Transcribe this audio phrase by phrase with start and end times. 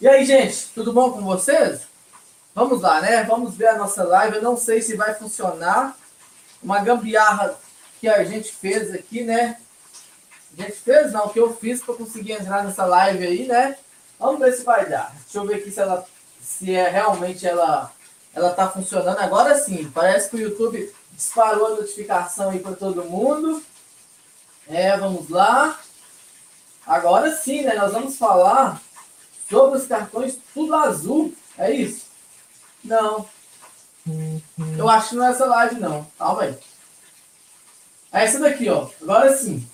[0.00, 1.80] E aí, gente, tudo bom com vocês?
[2.54, 3.24] Vamos lá, né?
[3.24, 4.36] Vamos ver a nossa live.
[4.36, 5.98] Eu não sei se vai funcionar.
[6.62, 7.58] Uma gambiarra
[8.00, 9.58] que a gente fez aqui, né?
[10.56, 13.76] A gente fez, não, que eu fiz para conseguir entrar nessa live aí, né?
[14.20, 15.12] Vamos ver se vai dar.
[15.24, 16.06] Deixa eu ver aqui se ela
[16.40, 17.92] se é realmente ela
[18.32, 19.18] ela tá funcionando.
[19.18, 23.60] Agora sim, parece que o YouTube disparou a notificação aí para todo mundo.
[24.68, 25.76] É, vamos lá.
[26.86, 27.74] Agora sim, né?
[27.74, 28.80] Nós vamos falar
[29.48, 31.34] sobre os cartões tudo azul.
[31.56, 32.06] É isso?
[32.84, 33.26] Não.
[34.76, 36.06] Eu acho que não é essa live, não.
[36.18, 36.58] Calma aí.
[38.12, 38.88] É essa daqui, ó.
[39.02, 39.66] Agora sim.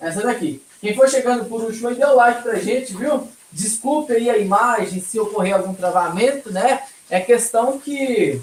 [0.00, 0.62] Essa daqui.
[0.80, 3.28] Quem for chegando por último aí, dê o like pra gente, viu?
[3.52, 6.82] Desculpe aí a imagem se ocorrer algum travamento, né?
[7.08, 8.40] É questão que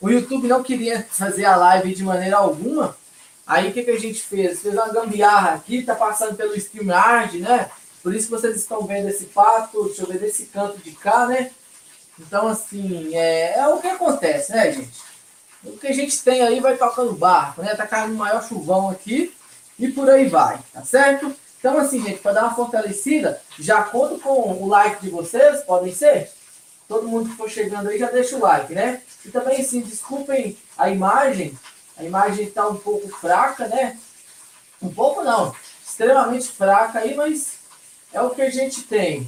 [0.00, 2.96] o YouTube não queria fazer a live de maneira alguma.
[3.46, 4.60] Aí o que, que a gente fez?
[4.60, 7.70] Fez uma gambiarra aqui, tá passando pelo StreamYard, né?
[8.02, 11.50] Por isso vocês estão vendo esse pato, deixa eu ver desse canto de cá, né?
[12.18, 15.00] Então, assim, é, é o que acontece, né, gente?
[15.64, 17.74] O que a gente tem aí vai tocando barco, né?
[17.74, 19.34] Tá caindo um maior chuvão aqui
[19.78, 21.34] e por aí vai, tá certo?
[21.58, 25.94] Então, assim, gente, para dar uma fortalecida, já conto com o like de vocês, podem
[25.94, 26.30] ser?
[26.88, 29.00] Todo mundo que for chegando aí já deixa o like, né?
[29.24, 31.56] E também, assim, desculpem a imagem,
[31.96, 33.96] a imagem está um pouco fraca, né?
[34.82, 35.54] Um pouco não,
[35.86, 37.61] extremamente fraca aí, mas
[38.12, 39.20] é o que a gente tem.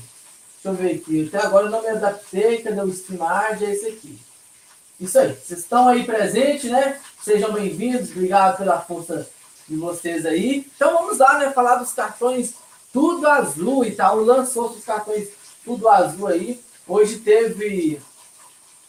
[0.55, 1.27] Deixa eu ver aqui.
[1.29, 2.63] Até agora eu não me adaptei.
[2.63, 3.65] Cadê o StreamYard?
[3.65, 4.19] É esse aqui.
[5.01, 5.35] Isso aí.
[5.35, 7.01] Vocês estão aí presentes, né?
[7.23, 8.11] Sejam bem-vindos.
[8.11, 9.29] Obrigado pela força
[9.69, 10.67] de vocês aí.
[10.75, 11.51] Então vamos lá, né?
[11.51, 12.55] Falar dos cartões
[12.93, 14.21] tudo azul tal.
[14.21, 15.29] Lançou os cartões
[15.65, 16.61] tudo azul aí.
[16.87, 18.01] Hoje teve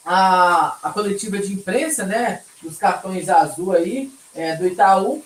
[0.05, 2.43] a, a coletiva de imprensa, né?
[2.61, 5.23] Dos cartões azul aí, é, do Itaú.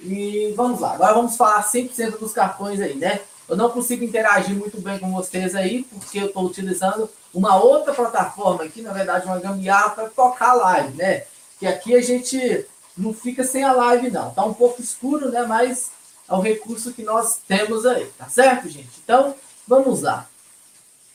[0.00, 0.94] E vamos lá.
[0.94, 3.20] Agora vamos falar 100% dos cartões aí, né?
[3.48, 7.94] Eu não consigo interagir muito bem com vocês aí, porque eu estou utilizando uma outra
[7.94, 11.24] plataforma aqui, na verdade, uma gambiarra para tocar live, né?
[11.58, 14.30] Que aqui a gente não fica sem a live, não.
[14.30, 15.42] Tá um pouco escuro, né?
[15.44, 15.90] Mas
[16.28, 18.90] é o recurso que nós temos aí, tá certo, gente?
[19.02, 19.34] Então,
[19.66, 20.26] vamos lá.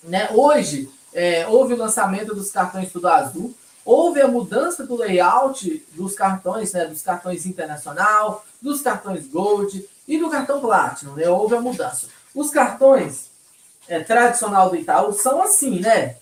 [0.02, 0.30] Né?
[0.34, 3.54] Hoje, é, houve o lançamento dos cartões Tudo Azul,
[3.86, 6.86] houve a mudança do layout dos cartões, né?
[6.86, 11.30] Dos cartões Internacional, dos cartões Gold e do cartão Platinum, né?
[11.30, 12.08] Houve a mudança.
[12.34, 13.30] Os cartões
[13.88, 16.18] é, tradicional do Itaú são assim, né?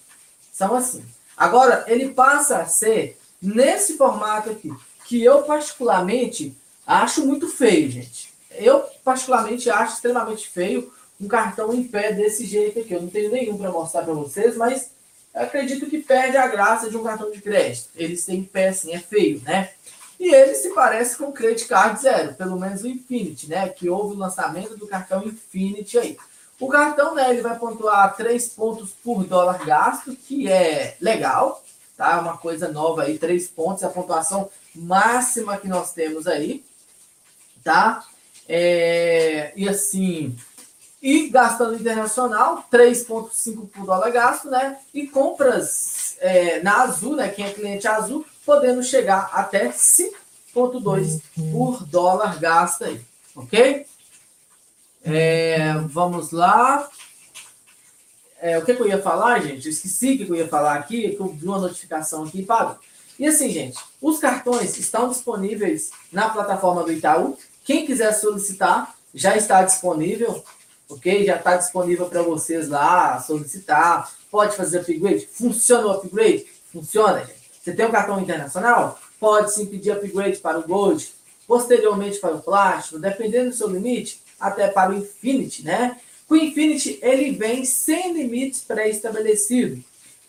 [0.51, 1.03] São assim.
[1.35, 4.72] Agora, ele passa a ser nesse formato aqui,
[5.05, 6.55] que eu particularmente
[6.85, 8.31] acho muito feio, gente.
[8.51, 12.93] Eu particularmente acho extremamente feio um cartão em pé desse jeito aqui.
[12.93, 14.91] Eu não tenho nenhum para mostrar para vocês, mas
[15.33, 17.89] acredito que perde a graça de um cartão de crédito.
[17.95, 19.72] Eles têm pé assim, é feio, né?
[20.22, 23.68] E ele se parece com o Credit Card Zero, pelo menos o Infinity, né?
[23.70, 26.16] Que houve o lançamento do cartão Infinity aí.
[26.59, 31.64] O cartão, né, ele vai pontuar 3 pontos por dólar gasto, que é legal,
[31.98, 32.22] tá?
[32.22, 36.64] Uma coisa nova aí, 3 pontos, é a pontuação máxima que nós temos aí,
[37.64, 38.06] tá?
[38.48, 40.38] É, e assim,
[41.02, 44.78] e gastando internacional, 3,5 por dólar gasto, né?
[44.94, 47.28] E compras é, na Azul, né?
[47.30, 51.22] Quem é cliente Azul, podendo chegar até 5,2
[51.53, 53.00] por dólar gasto aí,
[53.34, 53.85] ok?
[55.06, 56.90] É, vamos lá.
[58.41, 59.66] É, o que, que, eu ia falar, gente?
[59.66, 62.45] Eu esqueci o que eu ia falar aqui, que eu vi uma notificação aqui e
[62.45, 62.78] parou.
[63.17, 67.38] E assim, gente, os cartões estão disponíveis na plataforma do Itaú.
[67.63, 70.44] Quem quiser solicitar, já está disponível,
[70.90, 71.25] ok?
[71.25, 74.11] Já está disponível para vocês lá solicitar.
[74.29, 75.25] Pode fazer upgrade?
[75.31, 76.47] Funciona o upgrade?
[76.73, 77.41] Funciona, gente.
[77.61, 78.99] Você tem um cartão internacional?
[79.19, 81.13] Pode sim pedir upgrade para o Gold,
[81.47, 85.99] posteriormente para o Plástico, dependendo do seu limite, até para o Infinity, né?
[86.27, 89.79] O Infinity ele vem sem limites pré-estabelecidos.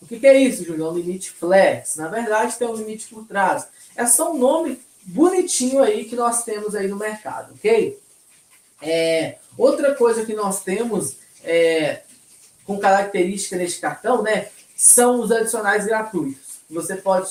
[0.03, 0.85] O que, que, é isso, Júlio?
[0.85, 1.97] É um limite flex.
[1.97, 3.67] Na verdade, tem um limite por trás.
[3.97, 7.99] É só um nome bonitinho aí que nós temos aí no mercado, ok?
[8.83, 12.03] É, outra coisa que nós temos é,
[12.65, 14.49] com característica neste cartão, né?
[14.77, 17.29] São os adicionais gratuitos você pode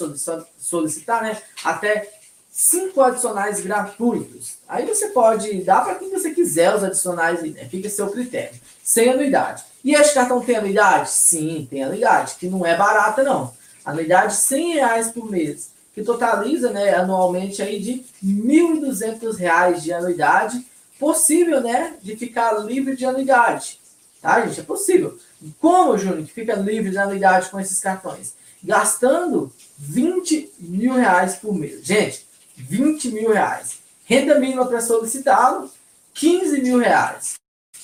[0.59, 2.11] solicitar né, até
[2.51, 4.55] cinco adicionais gratuitos.
[4.67, 7.65] Aí você pode dar para quem você quiser os adicionais, né?
[7.65, 9.63] fica a seu critério, sem anuidade.
[9.83, 11.09] E este cartão tem anuidade?
[11.09, 13.53] Sim, tem anuidade, que não é barata não.
[13.83, 20.65] Anuidade 100 reais por mês, que totaliza né, anualmente aí de R$ 1.200 de anuidade,
[20.99, 23.79] possível né, de ficar livre de anuidade.
[24.21, 24.59] Tá, gente?
[24.59, 25.17] É possível.
[25.59, 28.35] Como, Júnior, que fica livre de anuidade com esses cartões?
[28.63, 31.85] Gastando 20 mil reais por mês.
[31.85, 32.25] Gente,
[32.55, 33.79] 20 mil reais.
[34.05, 35.71] Renda mínima para solicitá-lo,
[36.13, 37.35] 15 mil reais.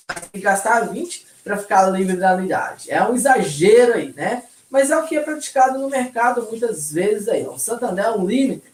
[0.07, 2.91] tem que gastar 20 para ficar livre da anuidade.
[2.91, 4.43] É um exagero aí, né?
[4.69, 7.47] Mas é o que é praticado no mercado muitas vezes aí.
[7.47, 8.73] O Santander Unlimited,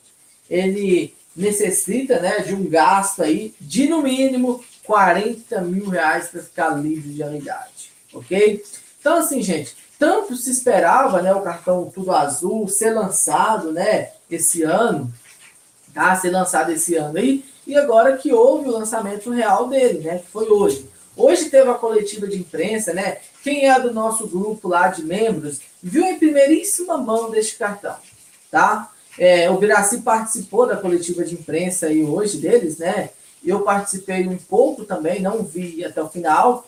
[0.50, 6.70] ele necessita né, de um gasto aí de no mínimo 40 mil reais para ficar
[6.70, 8.64] livre de anuidade, ok?
[9.00, 14.62] Então assim, gente, tanto se esperava né, o cartão Tudo Azul ser lançado né, esse
[14.62, 15.10] ano,
[15.94, 16.14] tá?
[16.18, 20.18] Ser lançado esse ano aí, e agora que houve o lançamento real dele, né?
[20.18, 20.90] Que foi hoje.
[21.16, 23.20] Hoje teve a coletiva de imprensa, né?
[23.42, 27.96] Quem é do nosso grupo lá de membros viu em primeiríssima mão deste cartão,
[28.52, 28.92] tá?
[29.18, 33.12] É, o Viraci participou da coletiva de imprensa aí hoje deles, né?
[33.42, 36.68] Eu participei um pouco também, não vi até o final.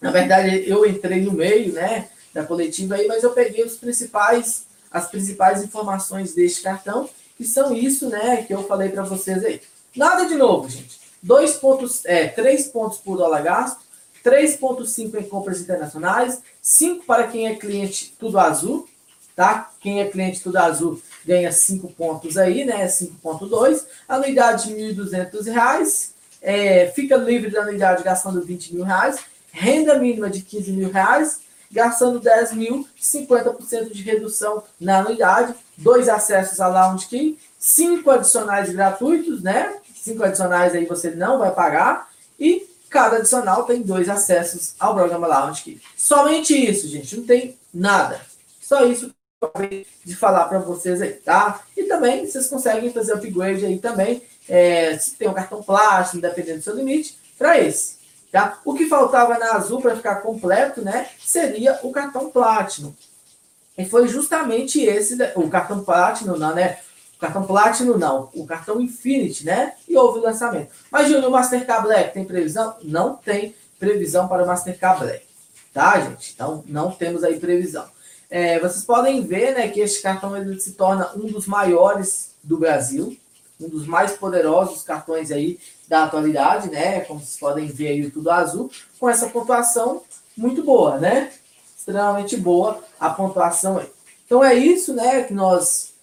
[0.00, 2.08] Na verdade, eu entrei no meio, né,
[2.38, 7.74] da coletiva aí, mas eu peguei os principais, as principais informações deste cartão, que são
[7.74, 9.60] isso, né, que eu falei para vocês aí.
[9.94, 11.00] Nada de novo, gente.
[11.20, 13.80] Dois pontos, é, três pontos por dólar gasto,
[14.24, 18.88] 3,5 em compras internacionais, 5 para quem é cliente tudo azul,
[19.34, 19.70] tá?
[19.80, 22.86] Quem é cliente tudo azul ganha 5 pontos aí, né?
[22.86, 23.84] 5,2.
[24.08, 29.18] Anuidade de R$ 1.200, é, fica livre da anuidade gastando 20 mil reais,
[29.50, 36.08] renda mínima de 15 mil reais, gastando 10 mil, 50% de redução na anuidade, dois
[36.08, 39.76] acessos a Lounge Key, cinco adicionais gratuitos, né?
[39.94, 45.26] Cinco adicionais aí você não vai pagar, e cada adicional tem dois acessos ao programa
[45.26, 45.80] Lounge Key.
[45.96, 48.20] Somente isso, gente, não tem nada.
[48.60, 49.12] Só isso
[50.04, 51.62] de falar para vocês aí, tá?
[51.76, 56.58] E também vocês conseguem fazer upgrade aí também, é, se tem um cartão plástico, dependendo
[56.58, 57.97] do seu limite, para esse.
[58.30, 58.58] Tá?
[58.64, 62.92] O que faltava na Azul para ficar completo, né, seria o cartão Platinum.
[63.76, 66.78] E foi justamente esse, o cartão Platinum, não, né?
[67.16, 69.74] O cartão Platinum não, o cartão Infinity, né?
[69.88, 70.70] E houve o lançamento.
[70.90, 72.76] Mas Júnior, o Mastercard Black tem previsão?
[72.82, 75.24] Não tem previsão para o Mastercard Black,
[75.72, 76.32] tá, gente?
[76.34, 77.88] Então não temos aí previsão.
[78.28, 82.58] É, vocês podem ver, né, que este cartão ele se torna um dos maiores do
[82.58, 83.16] Brasil,
[83.60, 85.58] um dos mais poderosos cartões aí
[85.88, 87.00] da atualidade, né?
[87.00, 88.70] Como vocês podem ver aí, tudo azul,
[89.00, 90.02] com essa pontuação
[90.36, 91.32] muito boa, né?
[91.76, 93.90] Extremamente boa a pontuação aí.
[94.26, 95.94] Então é isso, né, que nós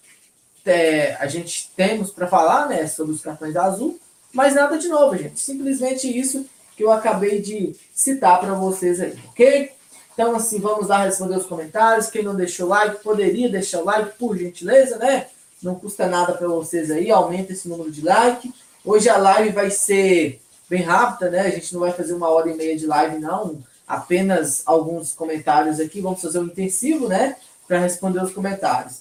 [0.64, 4.00] é, a gente temos para falar, né, sobre os cartões da Azul,
[4.32, 5.38] mas nada de novo, gente.
[5.38, 6.44] Simplesmente isso
[6.76, 9.70] que eu acabei de citar para vocês aí, ok?
[10.12, 12.08] Então, assim, vamos lá responder os comentários.
[12.08, 15.28] Quem não deixou like, poderia deixar o like, por gentileza, né?
[15.62, 18.52] Não custa nada para vocês aí, aumenta esse número de like.
[18.86, 20.40] Hoje a live vai ser
[20.70, 21.40] bem rápida, né?
[21.40, 23.58] A gente não vai fazer uma hora e meia de live, não.
[23.84, 26.00] Apenas alguns comentários aqui.
[26.00, 27.34] Vamos fazer um intensivo, né?
[27.66, 29.00] Para responder os comentários.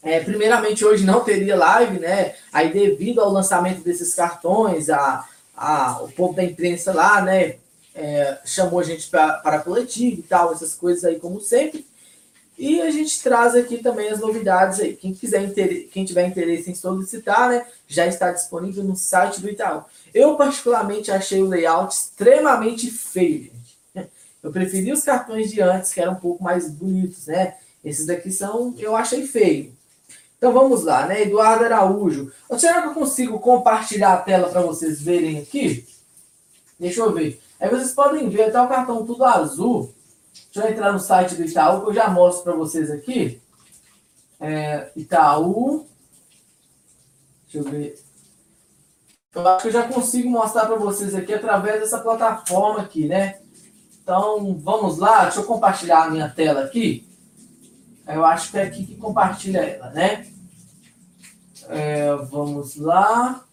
[0.00, 2.36] É, primeiramente, hoje não teria live, né?
[2.52, 5.26] Aí, devido ao lançamento desses cartões, a,
[5.56, 7.56] a, o povo da imprensa lá, né?
[7.96, 11.84] É, chamou a gente para a coletiva e tal, essas coisas aí, como sempre.
[12.56, 14.94] E a gente traz aqui também as novidades aí.
[14.94, 15.52] Quem quiser
[15.90, 19.82] quem tiver interesse em solicitar, né, já está disponível no site do Itaú.
[20.12, 23.50] Eu particularmente achei o layout extremamente feio,
[23.94, 24.10] gente.
[24.42, 27.56] Eu preferi os cartões de antes, que eram um pouco mais bonitos, né?
[27.82, 29.72] Esses daqui são, eu achei feio.
[30.36, 31.22] Então vamos lá, né?
[31.22, 32.30] Eduardo Araújo.
[32.58, 35.86] Será que eu consigo compartilhar a tela para vocês verem aqui?
[36.78, 37.40] Deixa eu ver.
[37.58, 39.94] Aí vocês podem ver até o cartão tudo azul.
[40.52, 43.40] Deixa eu entrar no site do Itaú, que eu já mostro para vocês aqui.
[44.40, 45.86] É, Itaú.
[47.44, 47.98] Deixa eu ver.
[49.34, 53.40] Eu acho que eu já consigo mostrar para vocês aqui através dessa plataforma aqui, né?
[54.02, 55.24] Então, vamos lá.
[55.24, 57.08] Deixa eu compartilhar a minha tela aqui.
[58.06, 60.30] Eu acho que é aqui que compartilha ela, né?
[61.68, 63.44] É, vamos lá.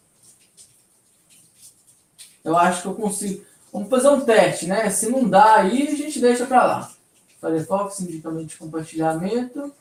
[2.43, 3.45] Eu acho que eu consigo.
[3.71, 4.89] Vamos fazer um teste, né?
[4.89, 6.91] Se não dá aí, a gente deixa para lá.
[7.39, 9.73] Firefox, indicamento de compartilhamento.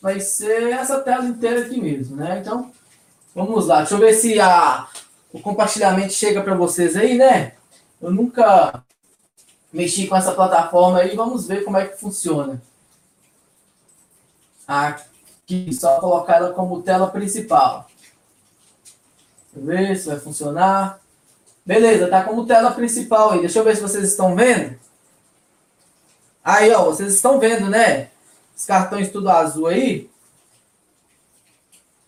[0.00, 2.38] Vai ser essa tela inteira aqui mesmo, né?
[2.38, 2.70] Então,
[3.34, 3.78] vamos lá.
[3.78, 4.88] Deixa eu ver se a,
[5.32, 7.54] o compartilhamento chega para vocês aí, né?
[8.00, 8.84] Eu nunca
[9.72, 11.16] mexi com essa plataforma aí.
[11.16, 12.62] Vamos ver como é que funciona.
[14.66, 17.88] Aqui, só colocar ela como tela principal.
[19.52, 21.00] Deixa eu ver se vai funcionar.
[21.68, 23.40] Beleza, tá como tela principal aí.
[23.40, 24.74] Deixa eu ver se vocês estão vendo.
[26.42, 28.08] Aí, ó, vocês estão vendo, né?
[28.56, 30.08] Os cartões tudo azul aí.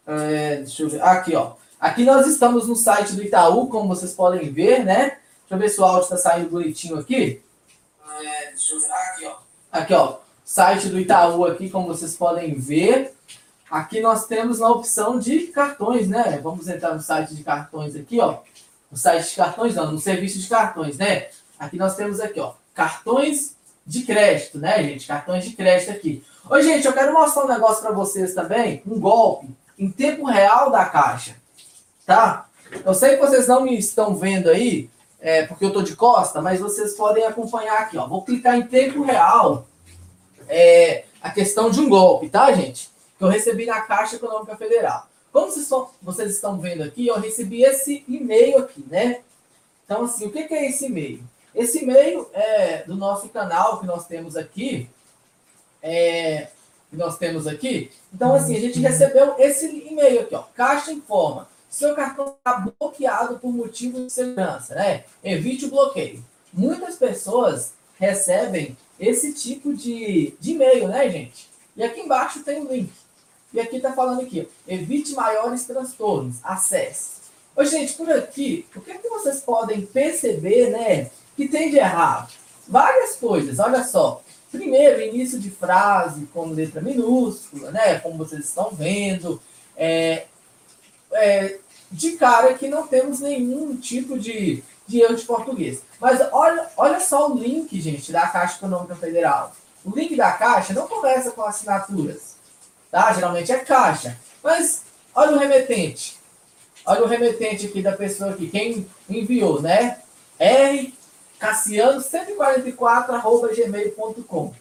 [0.06, 1.02] É, deixa eu ver.
[1.02, 1.56] Aqui, ó.
[1.78, 5.18] Aqui nós estamos no site do Itaú, como vocês podem ver, né?
[5.40, 7.42] Deixa eu ver se o áudio está saindo bonitinho aqui.
[8.18, 8.90] É, deixa eu ver.
[8.90, 9.36] Aqui, ó.
[9.70, 10.16] Aqui, ó.
[10.42, 13.14] Site do Itaú aqui, como vocês podem ver.
[13.70, 16.40] Aqui nós temos na opção de cartões, né?
[16.42, 18.38] Vamos entrar no site de cartões aqui, ó.
[18.90, 21.28] No site de cartões, não, no serviço de cartões, né?
[21.58, 23.54] Aqui nós temos aqui, ó, cartões
[23.86, 25.06] de crédito, né, gente?
[25.06, 26.24] Cartões de crédito aqui.
[26.48, 30.70] Ô, gente, eu quero mostrar um negócio para vocês também, um golpe em tempo real
[30.70, 31.36] da Caixa,
[32.04, 32.46] tá?
[32.84, 36.40] Eu sei que vocês não me estão vendo aí, é, porque eu estou de costa,
[36.40, 38.06] mas vocês podem acompanhar aqui, ó.
[38.06, 39.66] Vou clicar em tempo real
[40.48, 42.90] é, a questão de um golpe, tá, gente?
[43.18, 45.09] Que eu recebi na Caixa Econômica Federal.
[45.32, 45.50] Como
[46.02, 49.20] vocês estão, vendo aqui, eu recebi esse e-mail aqui, né?
[49.84, 51.22] Então, assim, o que, que é esse e-mail?
[51.54, 54.88] Esse e-mail é do nosso canal que nós temos aqui.
[55.82, 56.48] É,
[56.90, 57.90] que nós temos aqui.
[58.12, 60.42] Então, assim, a gente recebeu esse e-mail aqui, ó.
[60.54, 65.04] Caixa informa seu cartão está bloqueado por motivo de segurança, né?
[65.22, 66.22] Evite o bloqueio.
[66.52, 71.48] Muitas pessoas recebem esse tipo de, de e-mail, né, gente?
[71.76, 72.92] E aqui embaixo tem o um link.
[73.52, 77.20] E aqui está falando aqui, evite maiores transtornos, acesse.
[77.56, 81.76] Ô, gente, por aqui, o que, é que vocês podem perceber, né, que tem de
[81.76, 82.32] errado?
[82.68, 84.22] Várias coisas, olha só.
[84.52, 89.40] Primeiro, início de frase com letra minúscula, né, como vocês estão vendo.
[89.76, 90.26] É,
[91.12, 91.58] é,
[91.90, 95.82] de cara que não temos nenhum tipo de, de erro de português.
[96.00, 99.52] Mas olha, olha só o link, gente, da Caixa Econômica Federal.
[99.84, 102.29] O link da Caixa não começa com assinaturas,
[102.90, 103.12] tá?
[103.12, 104.16] Geralmente é Caixa.
[104.42, 104.82] Mas
[105.14, 106.18] olha o remetente.
[106.84, 109.98] Olha o remetente aqui da pessoa aqui, quem enviou, né?
[110.38, 110.94] R
[111.38, 113.20] Cassiano 144
[113.54, 114.54] gmail.com.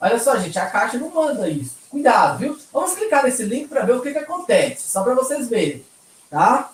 [0.00, 1.76] Olha só, gente, a Caixa não manda isso.
[1.88, 2.58] Cuidado, viu?
[2.72, 5.84] Vamos clicar nesse link para ver o que, que acontece, só para vocês verem,
[6.28, 6.72] tá?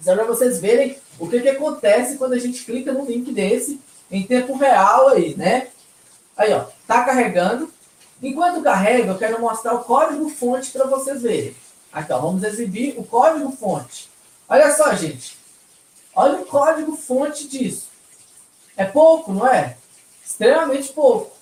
[0.00, 3.80] Só para vocês verem o que, que acontece quando a gente clica no link desse
[4.10, 5.68] em tempo real aí, né?
[6.36, 7.72] Aí, ó, tá carregando.
[8.22, 11.56] Enquanto carrega, eu quero mostrar o código fonte para vocês verem.
[11.92, 14.08] Ó, vamos exibir o código fonte.
[14.48, 15.38] Olha só, gente.
[16.14, 17.88] Olha o código fonte disso.
[18.76, 19.76] É pouco, não é?
[20.24, 21.36] Extremamente pouco.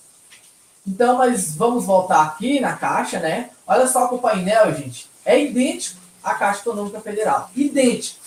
[0.85, 3.49] Então, mas vamos voltar aqui na caixa, né?
[3.65, 7.51] Olha só que o painel, gente, é idêntico à Caixa Econômica Federal.
[7.55, 8.19] Idêntico,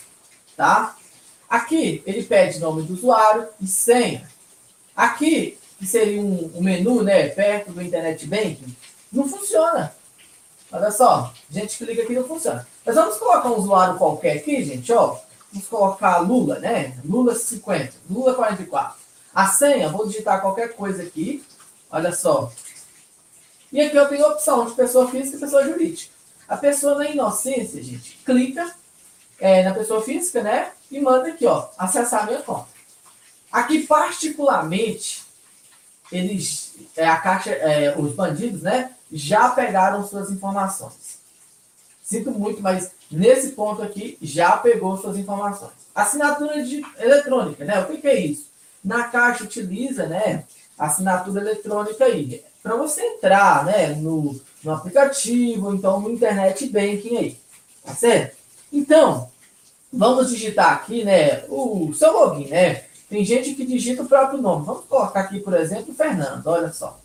[0.57, 0.97] tá?
[1.49, 4.29] Aqui, ele pede nome do usuário e senha.
[4.95, 8.77] Aqui, que seria um, um menu, né, perto do Internet Banking,
[9.11, 9.95] não funciona.
[10.71, 12.69] Olha só, gente clica aqui não funciona.
[12.85, 15.19] Mas vamos colocar um usuário qualquer aqui, gente, ó.
[15.51, 16.97] Vamos colocar Lula, né?
[17.03, 18.95] Lula 50, Lula 44.
[19.35, 21.43] A senha, vou digitar qualquer coisa aqui.
[21.91, 22.53] Olha só.
[23.73, 26.13] E aqui eu tenho a opção de pessoa física e pessoa jurídica.
[26.47, 28.73] A pessoa na inocência, gente, clica
[29.41, 30.73] é, na pessoa física, né?
[30.91, 32.69] E manda aqui, ó, acessar a minha conta.
[33.51, 35.25] Aqui, particularmente,
[36.13, 38.93] eles, é, a caixa, é, os bandidos, né?
[39.13, 41.19] Já pegaram suas informações.
[42.03, 45.73] Sinto muito, mas nesse ponto aqui já pegou suas informações.
[45.95, 47.81] Assinatura de, eletrônica, né?
[47.81, 48.47] O que, que é isso?
[48.85, 50.45] Na caixa utiliza, né?
[50.81, 52.43] assinatura eletrônica aí.
[52.63, 57.39] Para você entrar né, no, no aplicativo, então no internet banking aí.
[57.85, 58.37] Tá certo?
[58.73, 59.31] Então,
[59.93, 62.85] vamos digitar aqui né, o seu login, né?
[63.11, 64.65] Tem gente que digita o próprio nome.
[64.65, 66.99] Vamos colocar aqui, por exemplo, Fernando, olha só.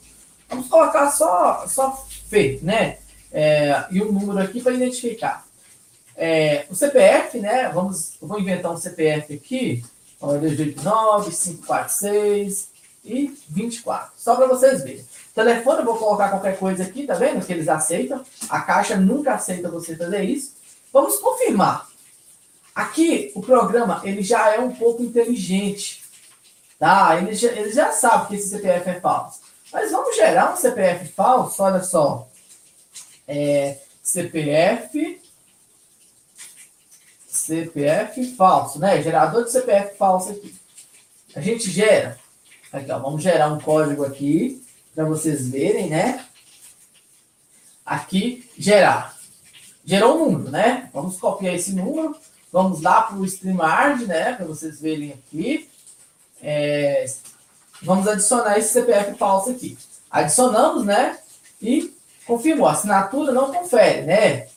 [0.48, 3.00] Vamos colocar só, só Fê, né?
[3.32, 5.46] É, e o um número aqui para identificar.
[6.16, 7.70] É, o CPF, né?
[7.70, 9.84] Vamos, vou inventar um CPF aqui.
[10.22, 12.70] Olha, 289, 546,
[13.06, 14.12] e 24.
[14.18, 15.06] Só para vocês verem.
[15.34, 17.46] Telefone, eu vou colocar qualquer coisa aqui, tá vendo?
[17.46, 18.24] Que eles aceitam.
[18.50, 20.54] A caixa nunca aceita você fazer isso.
[20.92, 21.88] Vamos confirmar.
[22.76, 26.04] Aqui, o programa, ele já é um pouco inteligente.
[26.78, 27.18] Tá?
[27.18, 29.40] Ele já, ele já sabe que esse CPF é falso.
[29.72, 32.28] Mas vamos gerar um CPF falso, olha só.
[33.28, 35.22] É, CPF
[37.28, 39.02] CPF falso, né?
[39.02, 40.56] Gerador de CPF falso aqui.
[41.36, 42.18] A gente gera
[42.76, 44.62] Aqui, ó, vamos gerar um código aqui
[44.94, 46.26] para vocês verem, né?
[47.86, 49.18] Aqui, gerar.
[49.86, 50.90] Gerou um número, né?
[50.94, 52.18] Vamos copiar esse número.
[52.56, 54.32] Vamos lá para o StreamYard, né?
[54.32, 55.70] Para vocês verem aqui.
[56.42, 57.06] É,
[57.82, 59.78] vamos adicionar esse CPF falso aqui.
[60.10, 61.20] Adicionamos, né?
[61.62, 61.94] E
[62.26, 62.66] confirmou.
[62.66, 64.48] A assinatura não confere, né?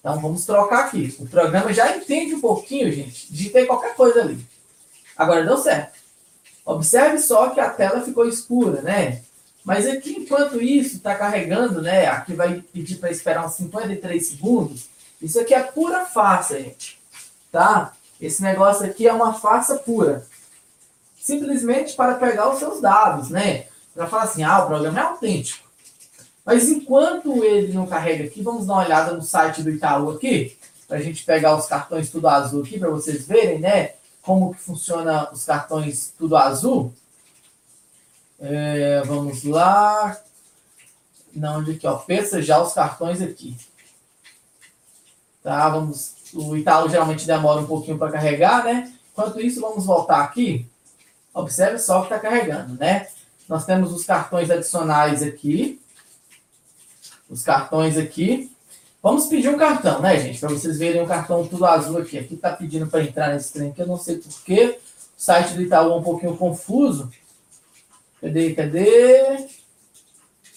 [0.00, 1.14] Então vamos trocar aqui.
[1.18, 4.42] O programa já entende um pouquinho, gente, de ter qualquer coisa ali.
[5.14, 5.98] Agora deu certo.
[6.64, 9.20] Observe só que a tela ficou escura, né?
[9.62, 12.06] Mas aqui, enquanto isso está carregando, né?
[12.06, 14.88] Aqui vai pedir para esperar uns 53 segundos.
[15.20, 17.01] Isso aqui é pura farsa, gente.
[17.52, 17.92] Tá?
[18.20, 20.26] Esse negócio aqui é uma farsa pura.
[21.20, 23.66] Simplesmente para pegar os seus dados, né?
[23.94, 25.68] Para falar assim, ah, o programa é autêntico.
[26.44, 30.56] Mas enquanto ele não carrega aqui, vamos dar uma olhada no site do Itaú aqui,
[30.88, 33.92] para a gente pegar os cartões tudo azul aqui, para vocês verem, né?
[34.22, 36.94] como que funciona os cartões tudo azul.
[38.38, 40.18] É, vamos lá.
[41.34, 41.96] Não, onde aqui, ó.
[41.96, 43.56] Pensa já os cartões aqui.
[45.42, 46.14] Tá, vamos.
[46.34, 48.92] O Itaú geralmente demora um pouquinho para carregar, né?
[49.12, 50.66] Enquanto isso, vamos voltar aqui.
[51.34, 53.08] Observe só que está carregando, né?
[53.48, 55.80] Nós temos os cartões adicionais aqui.
[57.28, 58.50] Os cartões aqui.
[59.02, 60.38] Vamos pedir um cartão, né, gente?
[60.38, 62.18] Para vocês verem o cartão tudo azul aqui.
[62.18, 64.78] Aqui está pedindo para entrar nesse trem aqui, eu não sei porquê.
[65.18, 67.10] O site do Itaú é um pouquinho confuso.
[68.20, 69.48] Cadê, cadê?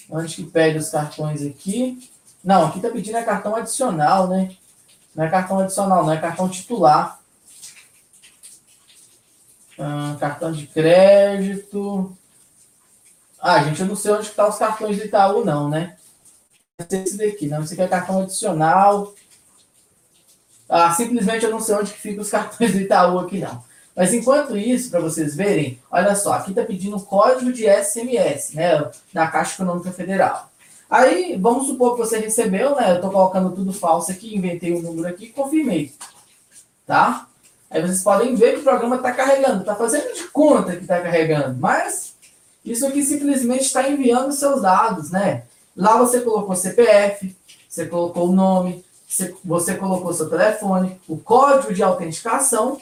[0.09, 2.09] Onde que pede os cartões aqui?
[2.43, 4.55] Não, aqui está pedindo é cartão adicional, né?
[5.15, 7.19] Não é cartão adicional, não é cartão titular.
[9.79, 12.15] Ah, cartão de crédito.
[13.39, 15.95] Ah, gente, eu não sei onde estão tá os cartões do Itaú, não, né?
[16.89, 17.63] Esse daqui, não.
[17.63, 19.13] Esse aqui é cartão adicional.
[20.67, 23.63] Ah, simplesmente eu não sei onde que ficam os cartões do Itaú aqui, não.
[23.95, 28.91] Mas enquanto isso, para vocês verem, olha só, aqui está pedindo código de SMS, né?
[29.13, 30.51] Da Caixa Econômica Federal.
[30.89, 32.91] Aí, vamos supor que você recebeu, né?
[32.91, 35.93] Eu estou colocando tudo falso aqui, inventei um número aqui, confirmei.
[36.85, 37.27] Tá?
[37.69, 41.01] Aí vocês podem ver que o programa está carregando, está fazendo de conta que está
[41.01, 42.13] carregando, mas
[42.63, 45.43] isso aqui simplesmente está enviando seus dados, né?
[45.75, 47.35] Lá você colocou CPF,
[47.67, 48.85] você colocou o nome,
[49.43, 52.79] você colocou seu telefone, o código de autenticação,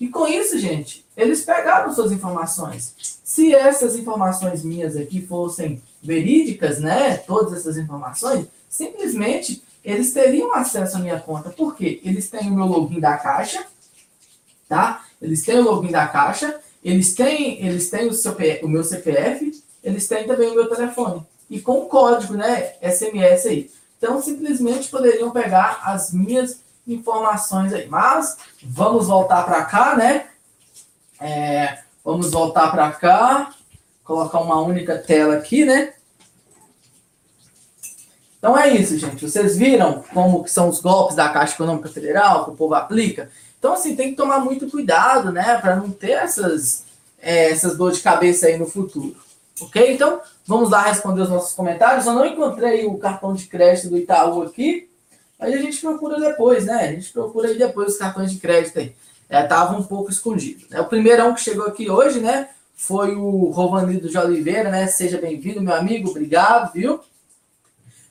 [0.00, 2.94] e com isso, gente, eles pegaram suas informações.
[3.22, 10.96] Se essas informações minhas aqui fossem verídicas, né, todas essas informações, simplesmente eles teriam acesso
[10.96, 11.50] à minha conta.
[11.50, 12.00] Por quê?
[12.04, 13.64] Eles têm o meu login da Caixa,
[14.68, 15.04] tá?
[15.20, 19.62] Eles têm o login da Caixa, eles têm, eles têm o, seu, o meu CPF,
[19.82, 21.24] eles têm também o meu telefone.
[21.50, 23.70] E com o código, né, SMS aí.
[23.98, 27.86] Então, simplesmente poderiam pegar as minhas informações aí.
[27.88, 30.26] Mas, vamos voltar para cá, né?
[31.20, 33.54] É, vamos voltar para cá.
[34.04, 35.94] Colocar uma única tela aqui, né?
[38.38, 39.28] Então é isso, gente.
[39.28, 43.30] Vocês viram como que são os golpes da Caixa Econômica Federal que o povo aplica?
[43.56, 45.56] Então, assim, tem que tomar muito cuidado, né?
[45.58, 46.84] Para não ter essas,
[47.20, 49.14] é, essas dores de cabeça aí no futuro.
[49.60, 49.94] Ok?
[49.94, 52.04] Então, vamos lá responder os nossos comentários.
[52.04, 54.90] Eu não encontrei o cartão de crédito do Itaú aqui.
[55.38, 56.74] Aí a gente procura depois, né?
[56.74, 58.92] A gente procura aí depois os cartões de crédito aí.
[59.28, 60.66] É, tava um pouco escondido.
[60.68, 60.80] Né?
[60.80, 62.48] O primeirão que chegou aqui hoje, né?
[62.74, 64.86] Foi o Rovanildo de Oliveira, né?
[64.86, 66.10] Seja bem-vindo, meu amigo.
[66.10, 67.00] Obrigado, viu?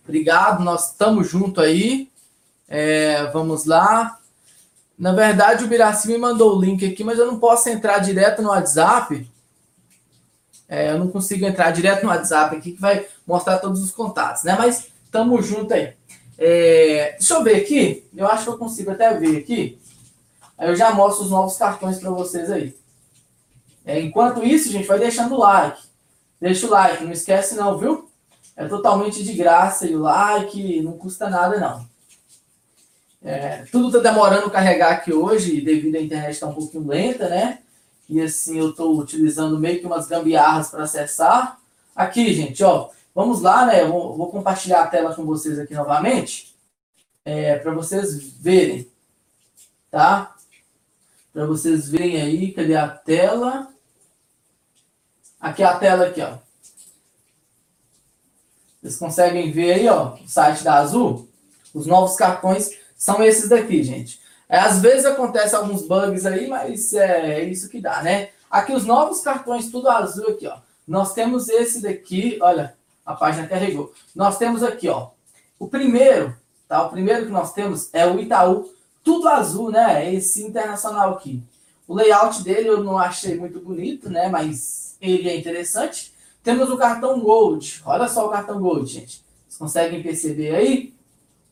[0.03, 2.09] Obrigado, nós estamos junto aí.
[2.67, 4.17] É, vamos lá.
[4.97, 8.41] Na verdade, o Biraci me mandou o link aqui, mas eu não posso entrar direto
[8.41, 9.29] no WhatsApp.
[10.69, 14.43] É, eu não consigo entrar direto no WhatsApp aqui, que vai mostrar todos os contatos,
[14.43, 14.55] né?
[14.57, 15.93] Mas tamo junto aí.
[16.37, 18.07] É, deixa eu ver aqui.
[18.15, 19.77] Eu acho que eu consigo até ver aqui.
[20.57, 22.75] Aí eu já mostro os novos cartões para vocês aí.
[23.85, 25.81] É, enquanto isso, gente, vai deixando o like.
[26.39, 28.09] Deixa o like, não esquece não, viu?
[28.55, 31.89] É totalmente de graça e o like não custa nada não.
[33.23, 37.29] É, tudo está demorando carregar aqui hoje, devido à internet estar tá um pouquinho lenta,
[37.29, 37.59] né?
[38.09, 41.59] E assim, eu estou utilizando meio que umas gambiarras para acessar.
[41.95, 43.85] Aqui, gente, ó, vamos lá, né?
[43.85, 46.55] Vou, vou compartilhar a tela com vocês aqui novamente,
[47.23, 48.89] é, para vocês verem,
[49.89, 50.35] tá?
[51.31, 53.70] Para vocês verem aí, cadê a tela?
[55.41, 56.37] Aqui a tela aqui, ó.
[58.79, 61.27] Vocês conseguem ver aí, ó, o site da Azul?
[61.73, 64.21] Os novos cartões são esses daqui, gente.
[64.47, 68.29] É, às vezes acontece alguns bugs aí, mas é, é isso que dá, né?
[68.49, 70.57] Aqui os novos cartões, tudo azul aqui, ó.
[70.87, 72.75] Nós temos esse daqui, olha,
[73.05, 73.93] a página carregou.
[74.13, 75.09] Nós temos aqui, ó,
[75.57, 76.35] o primeiro,
[76.67, 76.83] tá?
[76.83, 78.71] O primeiro que nós temos é o Itaú,
[79.03, 80.13] tudo azul, né?
[80.13, 81.41] Esse internacional aqui.
[81.87, 84.29] O layout dele eu não achei muito bonito, né?
[84.29, 86.13] Mas ele é interessante.
[86.43, 87.81] Temos o cartão Gold.
[87.85, 89.23] Olha só o cartão Gold, gente.
[89.47, 90.93] Vocês conseguem perceber aí?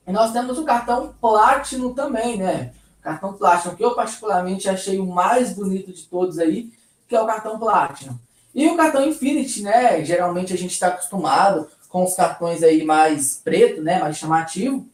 [0.08, 2.74] E nós temos o cartão Platinum também, né?
[3.02, 6.72] Cartão Platinum, que eu particularmente achei o mais bonito de todos aí,
[7.08, 8.18] que é o cartão Platinum.
[8.54, 10.04] E o cartão Infinity, né?
[10.04, 14.00] Geralmente a gente está acostumado com os cartões aí mais preto, né?
[14.00, 14.88] Mais chamativo.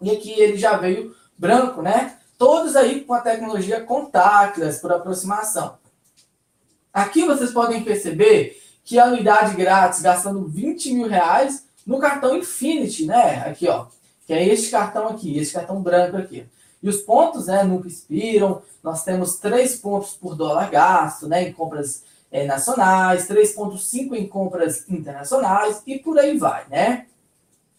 [0.00, 2.18] E aqui ele já veio branco, né?
[2.40, 5.76] Todos aí com a tecnologia contactless por aproximação.
[6.90, 13.04] Aqui vocês podem perceber que a anuidade grátis gastando 20 mil reais no cartão Infinity,
[13.04, 13.44] né?
[13.46, 13.88] Aqui, ó
[14.30, 16.46] que é este cartão aqui, este cartão branco aqui.
[16.80, 21.52] E os pontos né, nunca expiram, nós temos 3 pontos por dólar gasto né, em
[21.52, 27.06] compras é, nacionais, 3,5 em compras internacionais e por aí vai, né?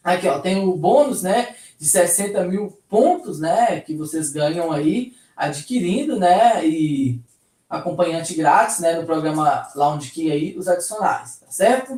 [0.03, 5.13] Aqui, ó, tem o bônus, né, de 60 mil pontos, né, que vocês ganham aí
[5.41, 6.65] adquirindo, né?
[6.65, 7.19] E
[7.69, 8.93] acompanhante grátis, né?
[8.93, 11.97] No programa Lounge Key aí, os adicionais, tá certo?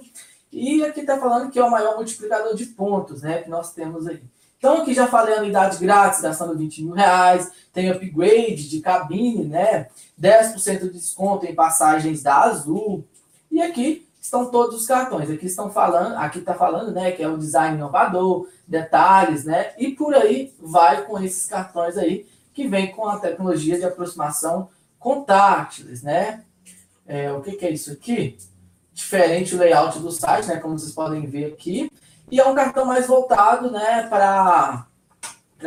[0.52, 3.42] E aqui está falando que é o maior multiplicador de pontos, né?
[3.42, 4.22] Que nós temos aí.
[4.58, 9.88] Então, aqui já falei anuidade grátis, gastando 20 mil reais, tem upgrade de cabine, né?
[10.18, 13.04] 10% de desconto em passagens da Azul.
[13.52, 15.30] E aqui estão todos os cartões.
[15.30, 19.74] Aqui estão falando, aqui está falando, né, que é o design inovador, detalhes, né?
[19.78, 24.70] E por aí vai com esses cartões aí que vem com a tecnologia de aproximação
[24.98, 26.42] contactless, né?
[27.06, 28.38] É, o que, que é isso aqui?
[28.94, 30.56] Diferente o layout do site, né?
[30.56, 31.92] Como vocês podem ver aqui.
[32.32, 34.88] E é um cartão mais voltado, né, para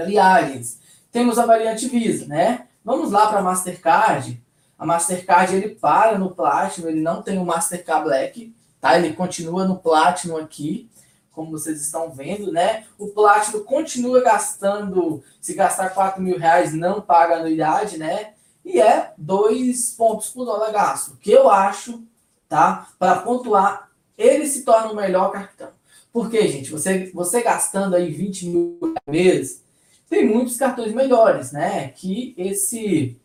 [0.06, 0.80] viagens.
[1.12, 2.66] Temos a variante Visa, né?
[2.82, 4.42] Vamos lá para Mastercard.
[4.78, 8.98] A Mastercard ele para no Platinum, ele não tem o Mastercard Black, tá?
[8.98, 10.88] Ele continua no Platinum aqui,
[11.32, 12.84] como vocês estão vendo, né?
[12.98, 18.34] O Platinum continua gastando, se gastar 4 mil reais, não paga anuidade, né?
[18.64, 22.02] E é dois pontos por dólar gasto, que eu acho,
[22.48, 22.88] tá?
[22.98, 25.70] Para pontuar, ele se torna o melhor cartão.
[26.12, 29.62] Porque, gente, você, você gastando aí 20 mil reais,
[30.08, 31.88] tem muitos cartões melhores, né?
[31.88, 33.18] Que esse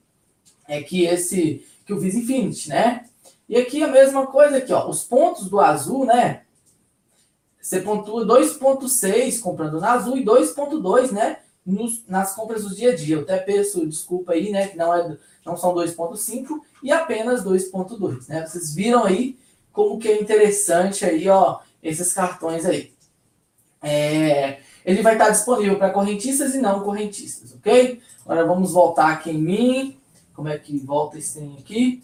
[0.72, 3.06] é que esse que o Visa Infinity, né?
[3.50, 6.44] E aqui a mesma coisa aqui, ó, os pontos do azul, né?
[7.62, 11.40] Você pontua 2.6 comprando na azul e 2.2, né?
[11.66, 13.18] Nos, nas compras do dia a dia.
[13.18, 14.68] Eu até peço desculpa aí, né?
[14.68, 18.46] Que não, é, não são 2.5 e apenas 2.2, né?
[18.48, 19.38] Vocês viram aí
[19.74, 22.94] como que é interessante aí, ó, esses cartões aí.
[23.82, 28.02] É, ele vai estar disponível para correntistas e não correntistas, ok?
[28.24, 30.01] Agora vamos voltar aqui em mim.
[30.42, 32.04] Como é que volta esse trem aqui?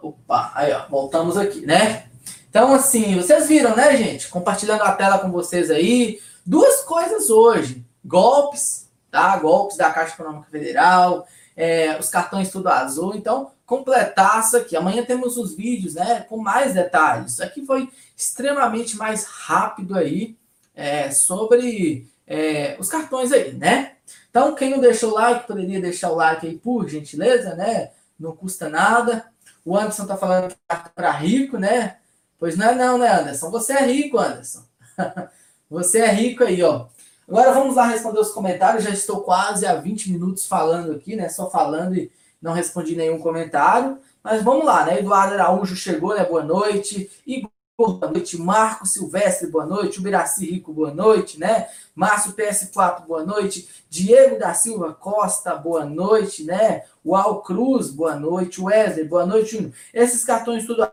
[0.00, 2.08] Opa, aí ó, voltamos aqui, né?
[2.48, 4.28] Então, assim, vocês viram, né, gente?
[4.28, 6.18] Compartilhando a tela com vocês aí.
[6.46, 7.84] Duas coisas hoje.
[8.02, 9.36] Golpes, tá?
[9.36, 13.14] Golpes da Caixa Econômica Federal, é, os cartões tudo azul.
[13.14, 14.74] Então, completaça aqui.
[14.74, 16.20] Amanhã temos os vídeos, né?
[16.22, 17.32] Com mais detalhes.
[17.32, 20.34] Isso aqui foi extremamente mais rápido aí
[20.74, 23.92] é, sobre é, os cartões aí, né?
[24.30, 27.90] Então, quem não deixou o like, poderia deixar o like aí, por gentileza, né?
[28.18, 29.26] Não custa nada.
[29.64, 31.98] O Anderson tá falando que é para rico, né?
[32.38, 33.50] Pois não é não, né, Anderson?
[33.50, 34.64] Você é rico, Anderson.
[35.70, 36.86] Você é rico aí, ó.
[37.28, 38.84] Agora vamos lá responder os comentários.
[38.84, 41.28] Já estou quase há 20 minutos falando aqui, né?
[41.28, 43.98] Só falando e não respondi nenhum comentário.
[44.22, 45.00] Mas vamos lá, né?
[45.00, 46.24] Eduardo Araújo chegou, né?
[46.24, 47.10] Boa noite.
[47.26, 48.38] Igor boa noite.
[48.38, 49.98] Marco Silvestre, boa noite.
[49.98, 51.68] Ubiraci Rico, boa noite, né?
[51.94, 53.68] Márcio PS4, boa noite.
[53.90, 56.84] Diego da Silva Costa, boa noite, né?
[57.04, 58.62] Uau Cruz, boa noite.
[58.62, 59.72] Wesley, boa noite, Júnior.
[59.92, 60.90] Esses cartões tudo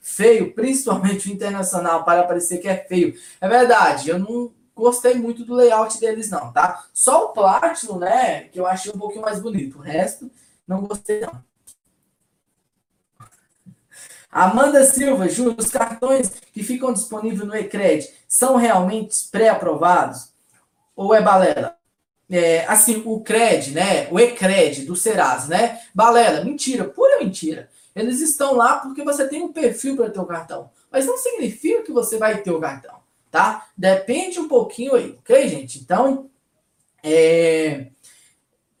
[0.00, 3.14] feio, principalmente o internacional, para parecer que é feio.
[3.40, 6.86] É verdade, eu não gostei muito do layout deles, não, tá?
[6.94, 8.44] Só o Platinum, né?
[8.44, 9.78] Que eu achei um pouquinho mais bonito.
[9.78, 10.30] O resto,
[10.66, 11.49] não gostei, não.
[14.30, 20.28] Amanda Silva, Júlio, os cartões que ficam disponíveis no Ecred são realmente pré-aprovados?
[20.94, 21.76] Ou é balela?
[22.30, 24.06] É, assim, o CRED, né?
[24.08, 25.80] O ECRED do Serasa, né?
[25.92, 27.68] Balela, mentira, pura mentira.
[27.94, 30.70] Eles estão lá porque você tem um perfil para ter o cartão.
[30.92, 32.96] Mas não significa que você vai ter o cartão,
[33.32, 33.66] tá?
[33.76, 35.80] Depende um pouquinho aí, ok, gente?
[35.80, 36.30] Então,
[37.02, 37.86] é,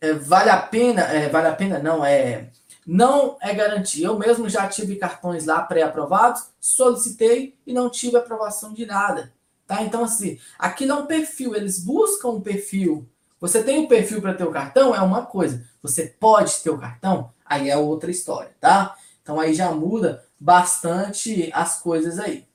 [0.00, 2.50] é, vale a pena, é, vale a pena não, é
[2.86, 4.06] não é garantia.
[4.06, 9.32] Eu mesmo já tive cartões lá pré-aprovados, solicitei e não tive aprovação de nada.
[9.66, 9.82] Tá?
[9.82, 13.08] Então, assim, aquilo é um perfil, eles buscam um perfil.
[13.40, 15.64] Você tem um perfil para ter o cartão, é uma coisa.
[15.82, 18.96] Você pode ter o cartão, aí é outra história, tá?
[19.22, 22.46] Então aí já muda bastante as coisas aí.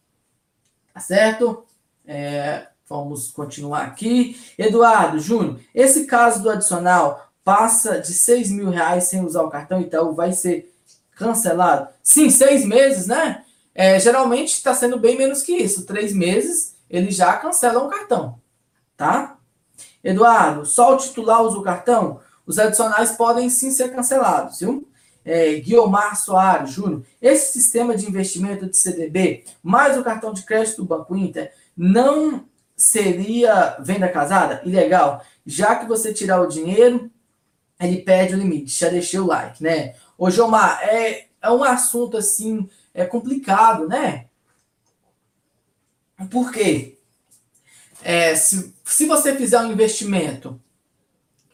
[0.94, 1.66] Tá certo?
[2.06, 4.40] É, vamos continuar aqui.
[4.58, 9.80] Eduardo, Júnior, esse caso do adicional passa de 6 mil reais sem usar o cartão
[9.80, 10.76] Itaú, vai ser
[11.16, 11.88] cancelado?
[12.04, 13.44] Sim, seis meses, né?
[13.74, 15.86] É, geralmente está sendo bem menos que isso.
[15.86, 18.40] Três meses, ele já cancela o cartão,
[18.98, 19.38] tá?
[20.04, 22.20] Eduardo, só o titular usa o cartão?
[22.46, 24.88] Os adicionais podem sim ser cancelados, viu?
[25.24, 25.60] É,
[26.16, 31.16] Soares Júnior, esse sistema de investimento de CDB, mais o cartão de crédito do Banco
[31.16, 32.46] Inter, não
[32.78, 34.62] seria venda casada?
[34.64, 35.24] Ilegal.
[35.46, 37.10] Já que você tirar o dinheiro
[37.80, 38.80] ele perde o limite.
[38.80, 39.96] Já deixei o like, né?
[40.18, 44.26] Ô, Gilmar, é, é um assunto assim, é complicado, né?
[46.30, 46.98] Por quê?
[48.02, 50.62] É, se, se você fizer um investimento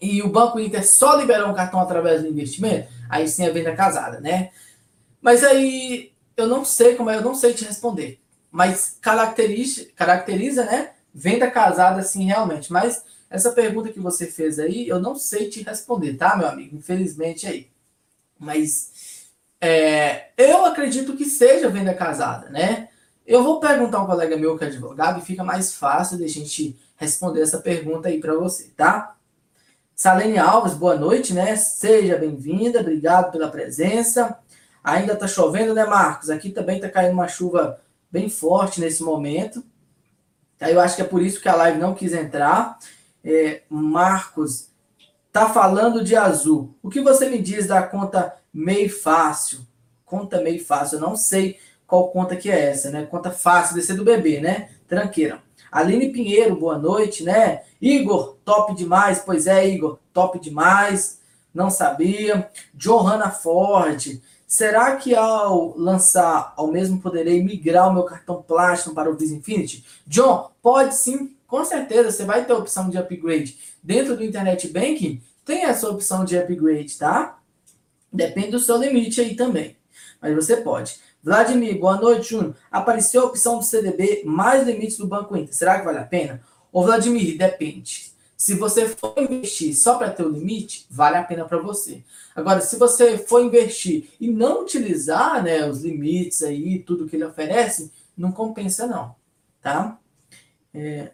[0.02, 3.76] e o Banco Inter só liberou um cartão através do investimento, aí sim é venda
[3.76, 4.52] casada, né?
[5.22, 8.20] Mas aí eu não sei como é, eu não sei te responder.
[8.52, 10.92] Mas caracteriza, caracteriza, né?
[11.14, 12.72] Venda casada, sim, realmente.
[12.72, 16.76] Mas Essa pergunta que você fez aí, eu não sei te responder, tá, meu amigo?
[16.76, 17.72] Infelizmente aí.
[18.38, 19.30] Mas
[19.62, 22.90] é, eu acredito que seja venda casada, né?
[23.26, 26.26] Eu vou perguntar a um colega meu que é advogado e fica mais fácil de
[26.26, 29.16] a gente responder essa pergunta aí para você, tá?
[29.96, 31.56] Salene Alves, boa noite, né?
[31.56, 34.38] Seja bem-vinda, obrigado pela presença.
[34.84, 36.30] Ainda tá chovendo, né, Marcos?
[36.30, 37.80] Aqui também tá caindo uma chuva
[38.12, 39.64] bem forte nesse momento.
[40.60, 42.78] Aí eu acho que é por isso que a live não quis entrar.
[43.24, 44.70] É, Marcos,
[45.32, 46.76] tá falando de azul.
[46.82, 49.60] O que você me diz da conta meio fácil?
[50.06, 51.58] Conta meio fácil, eu não sei
[51.88, 53.06] qual conta que é essa, né?
[53.06, 54.70] Conta fácil, desse do bebê, né?
[54.88, 55.42] Tranqueira.
[55.72, 57.64] Aline Pinheiro, boa noite, né?
[57.82, 59.22] Igor, top demais.
[59.26, 61.20] Pois é, Igor, top demais.
[61.54, 62.50] Não sabia.
[62.74, 64.22] Johanna Ford.
[64.48, 69.34] Será que ao lançar ao mesmo poderei migrar o meu cartão Platinum para o Visa
[69.34, 69.86] Infinity?
[70.06, 72.10] John, pode sim, com certeza.
[72.10, 73.58] Você vai ter a opção de upgrade.
[73.84, 77.40] Dentro do Internet Banking, tem essa opção de upgrade, tá?
[78.12, 79.76] Depende do seu limite aí também.
[80.22, 80.98] Mas você pode.
[81.22, 82.56] Vladimir, boa noite, Júnior.
[82.72, 85.54] Apareceu a opção do CDB mais limites do Banco Inter.
[85.54, 86.42] Será que vale a pena?
[86.72, 88.14] Ô, Vladimir, depende.
[88.38, 92.02] Se você for investir só para ter o limite, vale a pena para você.
[92.34, 97.26] Agora, se você for investir e não utilizar né, os limites aí, tudo que ele
[97.26, 99.14] oferece, não compensa não,
[99.62, 100.00] tá?
[100.74, 101.12] É...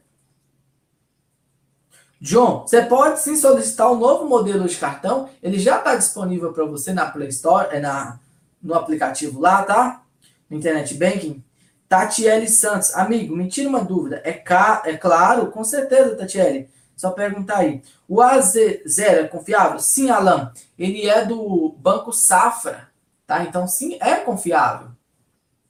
[2.20, 5.30] John, você pode sim solicitar um novo modelo de cartão.
[5.42, 8.20] Ele já está disponível para você na Play Store, é na
[8.62, 10.04] no aplicativo lá, tá?
[10.50, 11.44] No Internet Banking.
[11.88, 14.22] Tatiele Santos, amigo, me tira uma dúvida.
[14.26, 14.82] É, ca...
[14.86, 16.70] é claro, com certeza, Tatiele.
[16.98, 17.82] Só perguntar aí.
[18.08, 19.80] O AZ0 é confiável?
[19.80, 20.52] Sim, Alan.
[20.78, 22.90] Ele é do Banco Safra,
[23.26, 23.44] tá?
[23.44, 24.90] Então, sim, é confiável.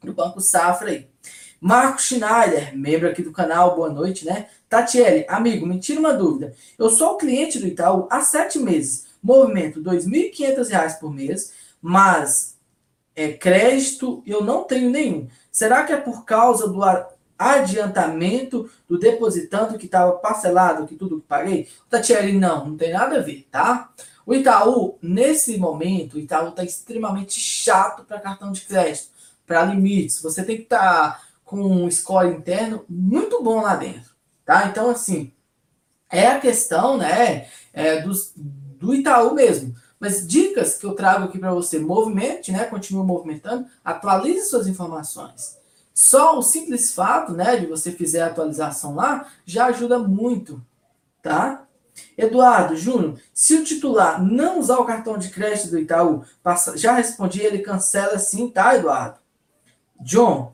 [0.01, 1.07] Do Banco Safra aí.
[1.59, 4.47] Marco Schneider, membro aqui do canal, boa noite, né?
[4.69, 6.53] Tatiele, amigo, me tira uma dúvida.
[6.77, 12.57] Eu sou cliente do Itaú há sete meses, movimento R$ 2.500 por mês, mas
[13.15, 15.27] é, crédito eu não tenho nenhum.
[15.51, 16.81] Será que é por causa do
[17.37, 21.67] adiantamento do depositante que estava parcelado, que tudo que paguei?
[21.89, 23.89] Tatiele, não, não tem nada a ver, tá?
[24.25, 29.07] O Itaú, nesse momento, o Itaú está extremamente chato para cartão de crédito,
[29.45, 30.21] para limites.
[30.21, 34.11] Você tem que estar tá com um score interno muito bom lá dentro,
[34.47, 34.65] tá?
[34.67, 35.33] Então, assim,
[36.09, 39.75] é a questão, né, é, dos, do Itaú mesmo.
[39.99, 42.65] Mas dicas que eu trago aqui para você, movimente, né?
[42.65, 45.57] Continue movimentando, atualize suas informações.
[45.93, 50.63] Só o simples fato, né, de você fizer a atualização lá, já ajuda muito,
[51.21, 51.65] tá?
[52.15, 56.93] Eduardo, Júnior, se o titular não usar o cartão de crédito do Itaú, passa, já
[56.93, 59.17] respondi, ele cancela sim, tá, Eduardo?
[59.99, 60.53] John,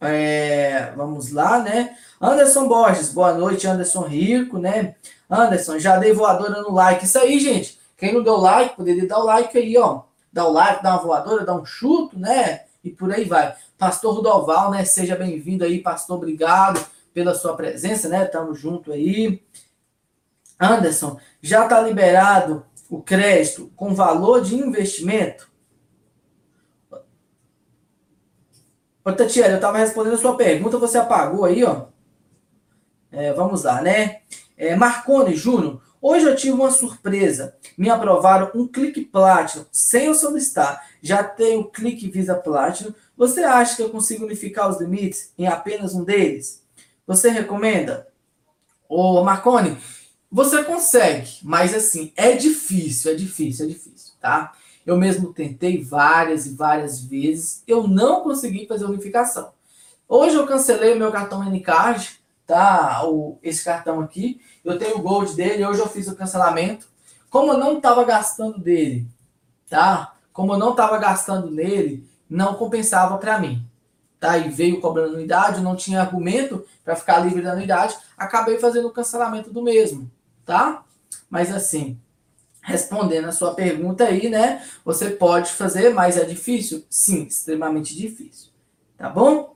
[0.00, 1.96] é, vamos lá, né?
[2.20, 4.94] Anderson Borges, boa noite, Anderson Rico, né?
[5.28, 7.04] Anderson, já dei voadora no like.
[7.04, 7.78] Isso aí, gente.
[7.96, 10.02] Quem não deu like, poderia dar o like aí, ó.
[10.32, 12.64] Dá o like, dá uma voadora, dá um chuto, né?
[12.84, 13.54] E por aí vai.
[13.78, 14.84] Pastor Rudoval, né?
[14.84, 16.18] Seja bem-vindo aí, pastor.
[16.18, 18.24] Obrigado pela sua presença, né?
[18.26, 19.42] Tamo junto aí.
[20.60, 25.48] Anderson, já está liberado o crédito com valor de investimento?
[29.06, 31.84] Ô, Tatiana, eu estava respondendo a sua pergunta, você apagou aí, ó.
[33.12, 34.22] É, vamos lá, né?
[34.56, 37.54] É, Marcone Júnior, hoje eu tive uma surpresa.
[37.78, 40.84] Me aprovaram um clique Platinum sem eu solicitar.
[41.00, 42.92] Já tenho clique Visa Platinum.
[43.16, 46.64] Você acha que eu consigo unificar os limites em apenas um deles?
[47.06, 48.08] Você recomenda?
[48.88, 49.78] Ô, Marcone,
[50.28, 54.52] você consegue, mas assim, é difícil, é difícil, é difícil, tá?
[54.86, 59.50] Eu mesmo tentei várias e várias vezes, eu não consegui fazer unificação.
[60.08, 63.02] Hoje eu cancelei meu cartão N-Card, tá?
[63.04, 64.40] O, esse cartão aqui.
[64.64, 66.86] Eu tenho o Gold dele, hoje eu fiz o cancelamento.
[67.28, 69.04] Como eu não estava gastando dele,
[69.68, 70.14] tá?
[70.32, 73.66] Como eu não estava gastando nele, não compensava para mim.
[74.20, 74.38] Tá?
[74.38, 78.92] E veio cobrando anuidade, não tinha argumento para ficar livre da anuidade, acabei fazendo o
[78.92, 80.10] cancelamento do mesmo,
[80.44, 80.84] tá?
[81.28, 82.00] Mas assim,
[82.66, 84.60] respondendo a sua pergunta aí, né?
[84.84, 86.84] Você pode fazer, mas é difícil?
[86.90, 88.50] Sim, extremamente difícil.
[88.98, 89.54] Tá bom?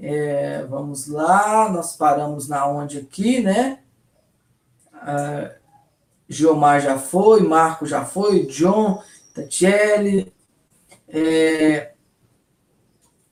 [0.00, 3.78] É, vamos lá, nós paramos na onde aqui, né?
[4.94, 5.54] Uh,
[6.28, 9.00] Giomar já foi, Marco já foi, John,
[9.32, 10.32] Tatiele,
[11.08, 11.92] é,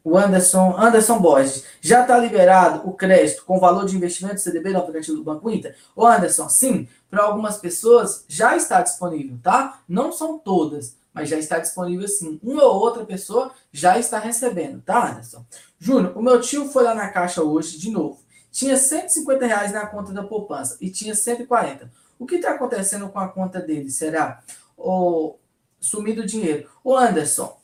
[0.04, 4.78] o Anderson, Anderson Borges, já está liberado o crédito com valor de investimento CDB no
[4.78, 5.76] aplicativo do Banco Inter?
[5.94, 9.80] O Anderson, sim, para algumas pessoas já está disponível, tá?
[9.88, 12.38] Não são todas, mas já está disponível sim.
[12.42, 15.44] Uma ou outra pessoa já está recebendo, tá, Anderson?
[15.78, 18.20] Júnior, o meu tio foi lá na caixa hoje de novo.
[18.50, 21.90] tinha 150 reais na conta da poupança e tinha 140.
[22.18, 23.90] O que está acontecendo com a conta dele?
[23.90, 24.42] Será?
[24.76, 25.36] O
[25.80, 26.68] sumido dinheiro.
[26.82, 27.56] O Anderson,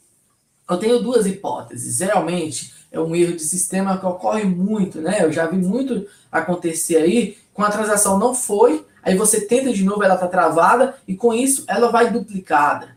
[0.69, 1.99] eu tenho duas hipóteses.
[1.99, 5.23] Geralmente é um erro de sistema que ocorre muito, né?
[5.23, 9.85] Eu já vi muito acontecer aí, com a transação não foi, aí você tenta de
[9.85, 12.97] novo, ela está travada, e com isso ela vai duplicada.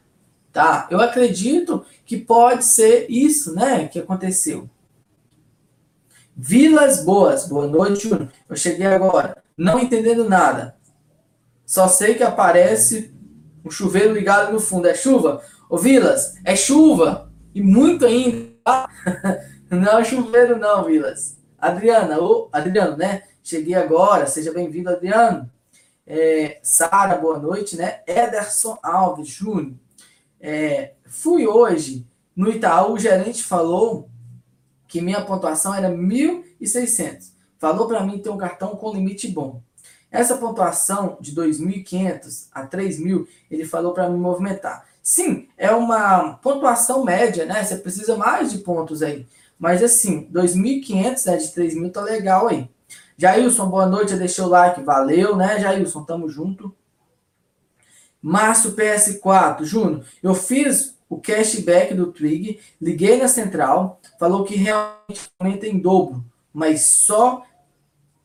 [0.51, 0.87] Tá?
[0.89, 4.67] Eu acredito que pode ser isso, né, que aconteceu.
[6.35, 8.29] Vilas Boas, boa noite, Júnior.
[8.47, 10.75] Eu cheguei agora, não entendendo nada.
[11.65, 13.13] Só sei que aparece
[13.65, 14.87] um chuveiro ligado no fundo.
[14.87, 15.41] É chuva?
[15.69, 17.29] Ô, Vilas, é chuva!
[17.53, 18.47] E muito ainda.
[18.63, 18.89] Tá?
[19.69, 21.37] Não é chuveiro, não, Vilas.
[21.59, 23.23] Adriana, ô, Adriano, né?
[23.43, 25.51] Cheguei agora, seja bem-vindo, Adriano.
[26.09, 27.99] É, Sara, boa noite, né?
[28.07, 29.73] Ederson Alves Júnior.
[30.39, 34.09] É, fui hoje no Itaú, o gerente falou
[34.87, 37.31] que minha pontuação era 1.600.
[37.59, 39.61] Falou para mim ter um cartão com limite bom.
[40.09, 44.85] Essa pontuação de 2.500 a 3.000, ele falou para me movimentar.
[45.03, 47.61] Sim, é uma pontuação média, né?
[47.65, 49.27] Você precisa mais de pontos aí.
[49.59, 52.69] Mas assim, 2.500 né, de 3.000 tá legal aí.
[53.17, 56.73] Jailson, boa noite, já deixou o like, valeu, né, Jailson, tamo junto.
[58.21, 65.31] Márcio PS4, Júnior, eu fiz o cashback do Twig, liguei na central, falou que realmente
[65.39, 67.43] aumenta em dobro, mas só,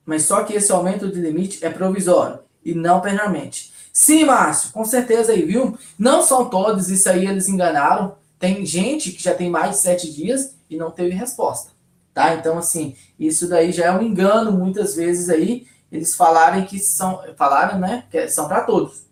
[0.05, 3.73] mas só que esse aumento de limite é provisório e não permanente.
[3.93, 5.79] Sim, Márcio, com certeza aí, viu?
[5.99, 8.17] Não são todos, isso aí eles enganaram.
[8.39, 11.71] Tem gente que já tem mais de sete dias e não teve resposta,
[12.15, 12.35] tá?
[12.35, 17.23] Então, assim, isso daí já é um engano, muitas vezes aí, eles falarem que são,
[17.37, 19.05] falaram, né, que são para todos.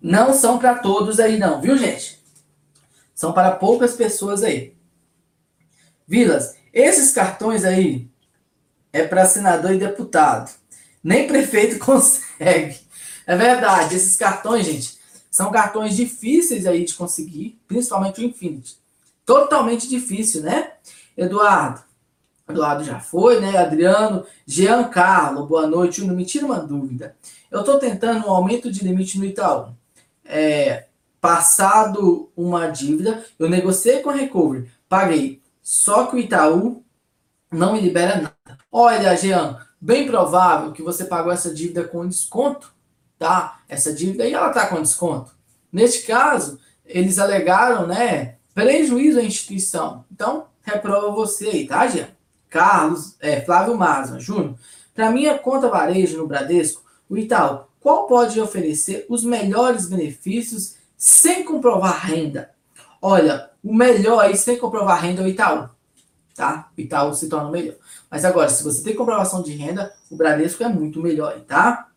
[0.00, 2.20] Não são para todos aí não, viu, gente?
[3.14, 4.76] São para poucas pessoas aí.
[6.06, 8.10] Vilas, esses cartões aí
[8.92, 10.50] é para senador e deputado.
[11.02, 12.80] Nem prefeito consegue.
[13.26, 14.98] É verdade, esses cartões, gente,
[15.30, 18.81] são cartões difíceis aí de conseguir, principalmente o Infinity.
[19.24, 20.72] Totalmente difícil, né?
[21.16, 21.82] Eduardo.
[22.48, 23.56] Eduardo já foi, né?
[23.56, 26.04] Adriano, Giancarlo, boa noite.
[26.04, 27.16] Não me tira uma dúvida.
[27.50, 29.74] Eu estou tentando um aumento de limite no Itaú.
[30.24, 30.86] É,
[31.22, 35.40] passado uma dívida, eu negociei com a Recovery, paguei.
[35.62, 36.84] Só que o Itaú
[37.48, 38.58] não me libera nada.
[38.70, 42.74] Olha, Jean, bem provável que você pagou essa dívida com desconto,
[43.18, 43.60] tá?
[43.68, 45.30] Essa dívida aí ela tá com desconto.
[45.72, 50.04] Neste caso, eles alegaram, né, prejuízo à instituição.
[50.10, 52.08] Então, reprova você aí, tá, Jean?
[52.48, 54.54] Carlos, é, Flávio Maza, Júnior.
[54.94, 61.44] Para minha conta varejo no Bradesco, o Itaú, qual pode oferecer os melhores benefícios sem
[61.44, 62.50] comprovar renda?
[63.00, 65.68] Olha, o melhor aí sem comprovar renda é o Itaú.
[66.34, 66.70] Tá?
[66.76, 67.74] O Itaú se torna melhor.
[68.10, 71.88] Mas agora, se você tem comprovação de renda, o Bradesco é muito melhor, tá?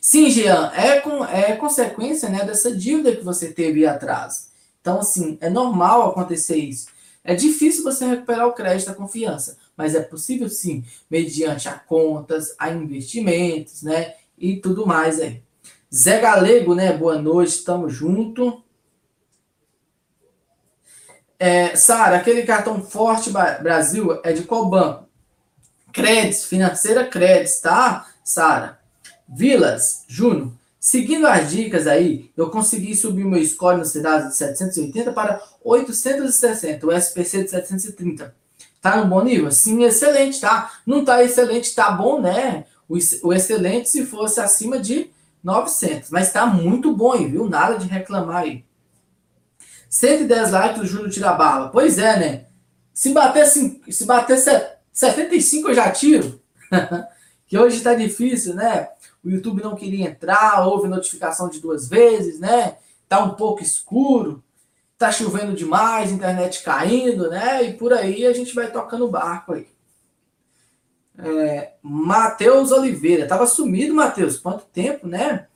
[0.00, 4.52] Sim, Jean, é, com, é consequência né, dessa dívida que você teve atrás.
[4.84, 6.88] Então, assim, é normal acontecer isso.
[7.24, 12.54] É difícil você recuperar o crédito da confiança, mas é possível sim, mediante a contas,
[12.58, 14.14] a investimentos, né?
[14.36, 15.42] E tudo mais aí.
[15.92, 16.92] Zé Galego, né?
[16.92, 18.62] Boa noite, estamos junto.
[21.38, 25.08] É, Sara, aquele cartão Forte Brasil é de qual banco?
[25.94, 28.78] Créditos, financeira Créditos, tá, Sara?
[29.26, 30.52] Vilas, Júnior.
[30.84, 36.86] Seguindo as dicas aí, eu consegui subir meu score no Cidade de 780 para 860,
[36.86, 38.34] o SPC de 730.
[38.82, 39.50] Tá no bom nível?
[39.50, 40.70] Sim, excelente, tá?
[40.86, 42.66] Não tá excelente, tá bom, né?
[42.86, 45.10] O, o excelente se fosse acima de
[45.42, 47.48] 900, mas tá muito bom aí, viu?
[47.48, 48.62] Nada de reclamar aí.
[49.88, 51.70] 110 likes do Júlio Tirabala.
[51.70, 52.44] Pois é, né?
[52.92, 54.36] Se bater, se bater
[54.92, 56.42] 75 eu já tiro.
[57.48, 58.90] que hoje tá difícil, né?
[59.24, 62.76] O YouTube não queria entrar, houve notificação de duas vezes, né?
[63.08, 64.42] Tá um pouco escuro,
[64.98, 67.62] tá chovendo demais, internet caindo, né?
[67.64, 69.66] E por aí a gente vai tocando o barco aí.
[71.16, 75.46] É, Matheus Oliveira, tava sumido, Matheus, quanto tempo, né?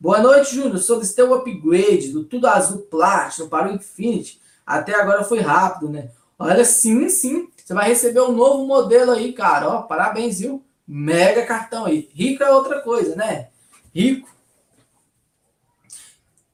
[0.00, 0.78] Boa noite, Júnior.
[0.78, 4.40] Solicitei o upgrade do Tudo Azul Platinum para o Infinity.
[4.64, 6.10] Até agora foi rápido, né?
[6.38, 7.48] Olha, sim, sim.
[7.56, 9.68] Você vai receber um novo modelo aí, cara.
[9.68, 10.62] Ó, parabéns, viu?
[10.90, 12.08] Mega cartão aí.
[12.14, 13.48] Rico é outra coisa, né?
[13.94, 14.26] Rico.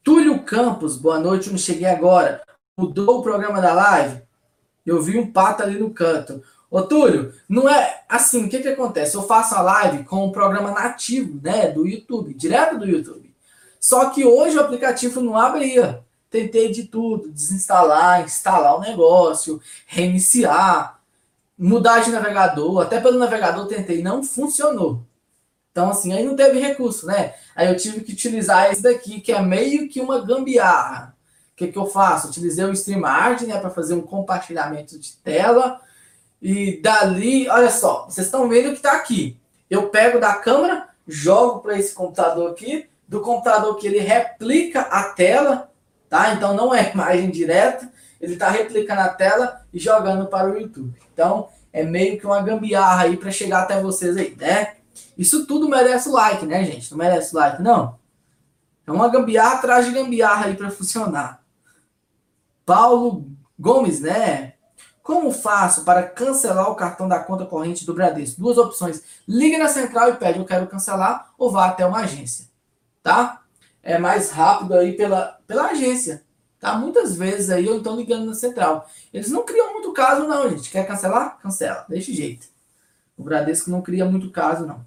[0.02, 2.42] Túlio Campos, boa noite, não cheguei agora.
[2.76, 4.22] Mudou o programa da live?
[4.84, 6.42] Eu vi um pato ali no canto.
[6.68, 9.14] Ô, Túlio, não é assim, o que que acontece?
[9.14, 13.32] Eu faço a live com o programa nativo, né, do YouTube, direto do YouTube.
[13.78, 16.02] Só que hoje o aplicativo não abria.
[16.28, 21.00] Tentei de tudo, desinstalar, instalar o negócio, reiniciar
[21.56, 25.04] mudar de navegador, até pelo navegador tentei, não funcionou.
[25.70, 27.34] Então, assim, aí não teve recurso, né?
[27.54, 31.16] Aí eu tive que utilizar esse daqui, que é meio que uma gambiarra.
[31.52, 32.28] O que, que eu faço?
[32.28, 35.80] Utilizei o StreamYard, né, para fazer um compartilhamento de tela.
[36.40, 39.36] E dali, olha só, vocês estão vendo que está aqui.
[39.68, 45.04] Eu pego da câmera, jogo para esse computador aqui, do computador que ele replica a
[45.04, 45.70] tela,
[46.08, 46.34] tá?
[46.34, 47.90] Então não é imagem direta,
[48.24, 50.98] ele está replicando a tela e jogando para o YouTube.
[51.12, 54.76] Então é meio que uma gambiarra aí para chegar até vocês aí, né?
[55.16, 56.90] Isso tudo merece like, né, gente?
[56.90, 57.98] Não merece like, não?
[58.86, 61.42] É uma gambiarra atrás de gambiarra aí para funcionar.
[62.64, 63.26] Paulo
[63.58, 64.54] Gomes, né?
[65.02, 68.40] Como faço para cancelar o cartão da conta corrente do Bradesco?
[68.40, 69.02] Duas opções.
[69.28, 72.46] Liga na central e pede eu quero cancelar ou vá até uma agência,
[73.02, 73.42] tá?
[73.82, 76.24] É mais rápido aí pela, pela agência,
[76.64, 76.78] tá?
[76.78, 78.88] Muitas vezes aí eu estou ligando na central.
[79.12, 80.70] Eles não criam muito caso não, gente.
[80.70, 81.38] Quer cancelar?
[81.38, 81.84] Cancela.
[81.88, 82.46] Deixa jeito.
[83.18, 84.84] O Bradesco não cria muito caso não.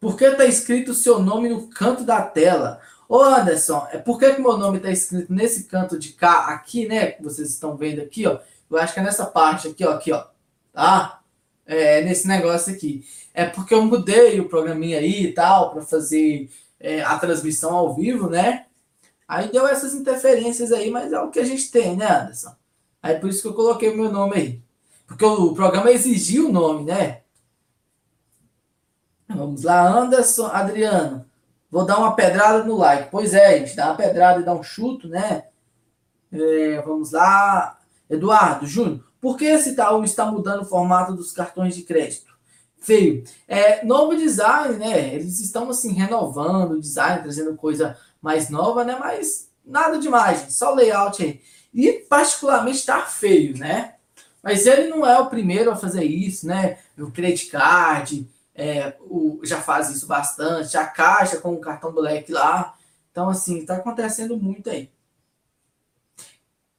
[0.00, 2.80] Por que está escrito o seu nome no canto da tela?
[3.08, 6.86] Ô Anderson, é por que, que meu nome está escrito nesse canto de cá, aqui,
[6.88, 7.12] né?
[7.12, 8.40] Que vocês estão vendo aqui, ó.
[8.68, 10.26] Eu acho que é nessa parte aqui, ó, aqui, ó.
[10.72, 11.20] Tá?
[11.66, 13.04] É, nesse negócio aqui.
[13.32, 16.50] É porque eu mudei o programinha aí e tal, para fazer
[16.80, 18.66] é, a transmissão ao vivo, né?
[19.30, 22.52] Aí deu essas interferências aí, mas é o que a gente tem, né, Anderson?
[23.00, 24.62] Aí por isso que eu coloquei o meu nome aí.
[25.06, 27.20] Porque o programa exigiu o nome, né?
[29.28, 31.24] Vamos lá, Anderson, Adriano.
[31.70, 33.08] Vou dar uma pedrada no like.
[33.08, 35.44] Pois é, gente, dá uma pedrada e dá um chuto, né?
[36.32, 37.78] É, vamos lá.
[38.10, 42.36] Eduardo, Júnior, por que esse Itaú está mudando o formato dos cartões de crédito?
[42.78, 43.22] Feio.
[43.46, 45.14] É, novo design, né?
[45.14, 48.96] Eles estão assim renovando o design, trazendo coisa mais nova, né?
[48.98, 50.52] Mas nada demais, gente.
[50.52, 51.40] Só layout aí.
[51.72, 53.94] E particularmente está feio, né?
[54.42, 56.78] Mas ele não é o primeiro a fazer isso, né?
[56.98, 62.30] O credit card, é, o, já faz isso bastante, a Caixa com o cartão Black
[62.32, 62.74] lá.
[63.10, 64.90] Então, assim, está acontecendo muito aí.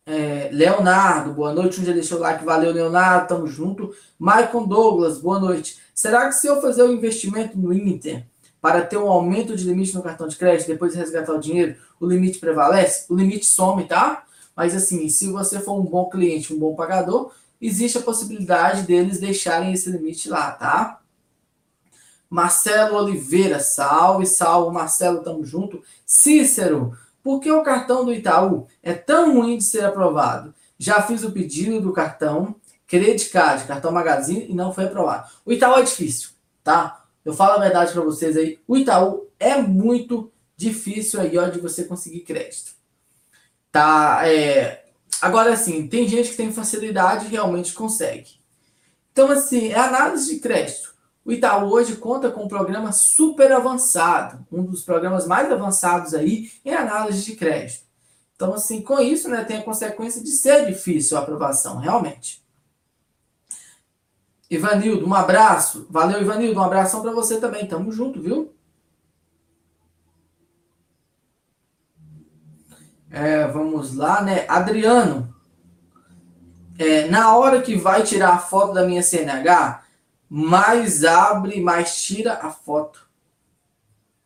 [0.05, 1.79] É, Leonardo, boa noite.
[1.79, 3.95] Um dia deixou o like, valeu, Leonardo, tamo junto.
[4.17, 5.79] Maicon Douglas, boa noite.
[5.93, 8.25] Será que se eu fazer o um investimento no Inter
[8.61, 11.75] para ter um aumento de limite no cartão de crédito, depois de resgatar o dinheiro,
[11.99, 13.11] o limite prevalece?
[13.11, 14.23] O limite some, tá?
[14.55, 19.19] Mas assim, se você for um bom cliente, um bom pagador, existe a possibilidade deles
[19.19, 20.99] deixarem esse limite lá, tá?
[22.29, 25.83] Marcelo Oliveira, salve, salve, Marcelo, tamo junto.
[26.05, 30.53] Cícero, por que o cartão do Itaú é tão ruim de ser aprovado?
[30.77, 32.55] Já fiz o pedido do cartão,
[32.87, 35.29] Credit Card, cartão Magazine, e não foi aprovado.
[35.45, 36.29] O Itaú é difícil,
[36.63, 37.00] tá?
[37.23, 41.59] Eu falo a verdade para vocês aí, o Itaú é muito difícil aí, ó, de
[41.59, 42.71] você conseguir crédito.
[43.71, 44.85] Tá, é...
[45.21, 48.39] Agora, assim, tem gente que tem facilidade e realmente consegue.
[49.11, 50.91] Então, assim, é análise de crédito.
[51.23, 56.51] O Itaú hoje conta com um programa super avançado, um dos programas mais avançados aí
[56.65, 57.83] em análise de crédito.
[58.35, 62.40] Então, assim, com isso, né, tem a consequência de ser difícil a aprovação, realmente.
[64.51, 65.87] Ivanildo, um abraço.
[65.89, 67.65] Valeu, Ivanildo, um abração para você também.
[67.65, 68.53] Tamo junto, viu?
[73.09, 74.45] É, vamos lá, né?
[74.49, 75.33] Adriano,
[76.77, 79.83] é, na hora que vai tirar a foto da minha CNH,
[80.29, 83.09] mais abre, mais tira a foto.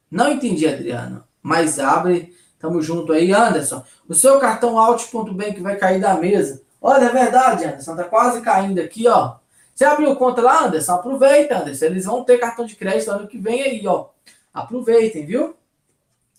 [0.10, 1.24] Não entendi, Adriano.
[1.40, 3.84] Mais abre, tamo junto aí, Anderson.
[4.08, 6.64] O seu cartão Alt.bank vai cair da mesa.
[6.82, 9.36] Olha, é verdade, Anderson, tá quase caindo aqui, ó.
[9.76, 10.94] Você abriu conta lá, Anderson?
[10.94, 11.86] Aproveita, Anderson.
[11.86, 14.08] Eles vão ter cartão de crédito ano que vem aí, ó.
[14.54, 15.54] Aproveitem, viu?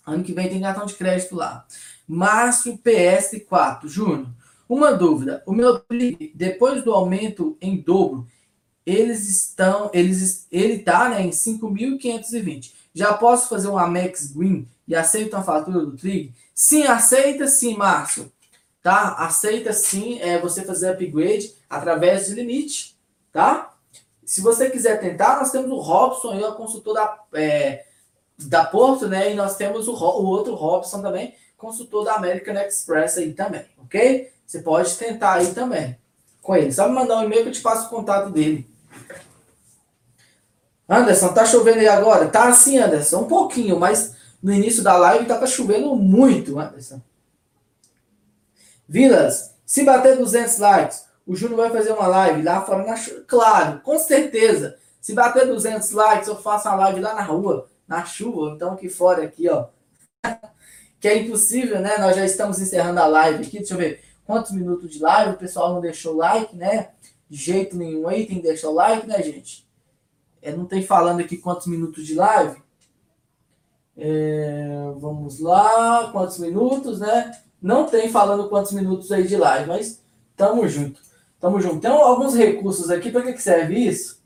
[0.05, 1.63] Ano que vem tem cartão de crédito lá.
[2.07, 3.87] Márcio PS4.
[3.87, 4.27] Júnior,
[4.67, 5.43] uma dúvida.
[5.45, 5.79] O meu
[6.33, 8.25] depois do aumento em dobro,
[8.83, 12.71] eles estão, eles, ele está né, em 5.520.
[12.91, 16.33] Já posso fazer um Amex Green e aceito a fatura do Trig?
[16.55, 18.31] Sim, aceita sim, Márcio.
[18.81, 19.13] Tá?
[19.15, 22.96] Aceita sim é, você fazer upgrade através de limite,
[23.31, 23.73] tá?
[24.25, 27.85] Se você quiser tentar, nós temos o Robson o consultor da, é,
[28.37, 29.31] da Porto, né?
[29.31, 34.31] E nós temos o, o outro Robson também, consultor da American Express aí também, ok?
[34.45, 35.97] Você pode tentar aí também
[36.41, 36.71] com ele.
[36.71, 38.69] Só me mandar um e-mail que eu te passo o contato dele.
[40.87, 42.29] Anderson, tá chovendo aí agora?
[42.29, 47.01] Tá assim, Anderson, um pouquinho, mas no início da live tava chovendo muito, Anderson.
[48.87, 53.23] Vilas, se bater 200 likes, o Júnior vai fazer uma live lá fora na chuva.
[53.27, 54.77] Claro, com certeza.
[55.01, 58.87] Se bater 200 likes, eu faço uma live lá na rua, na chuva, então aqui
[58.89, 59.67] fora, aqui, ó.
[60.99, 61.97] que é impossível, né?
[61.97, 63.57] Nós já estamos encerrando a live aqui.
[63.57, 64.03] Deixa eu ver.
[64.25, 66.91] quantos minutos de live, o pessoal não deixou like, né?
[67.29, 69.67] De jeito nenhum aí, tem que deixar o like, né, gente?
[70.41, 72.61] É, não tem falando aqui quantos minutos de live.
[73.97, 77.37] É, vamos lá, quantos minutos, né?
[77.61, 80.01] Não tem falando quantos minutos aí de live, mas
[80.35, 81.06] tamo junto.
[81.39, 81.81] Tamo junto.
[81.81, 84.21] Tem alguns recursos aqui, para que, que serve isso?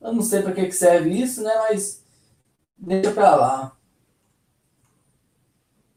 [0.00, 1.54] Eu não sei para que, que serve isso, né?
[1.68, 2.02] Mas
[2.76, 3.76] deixa para lá.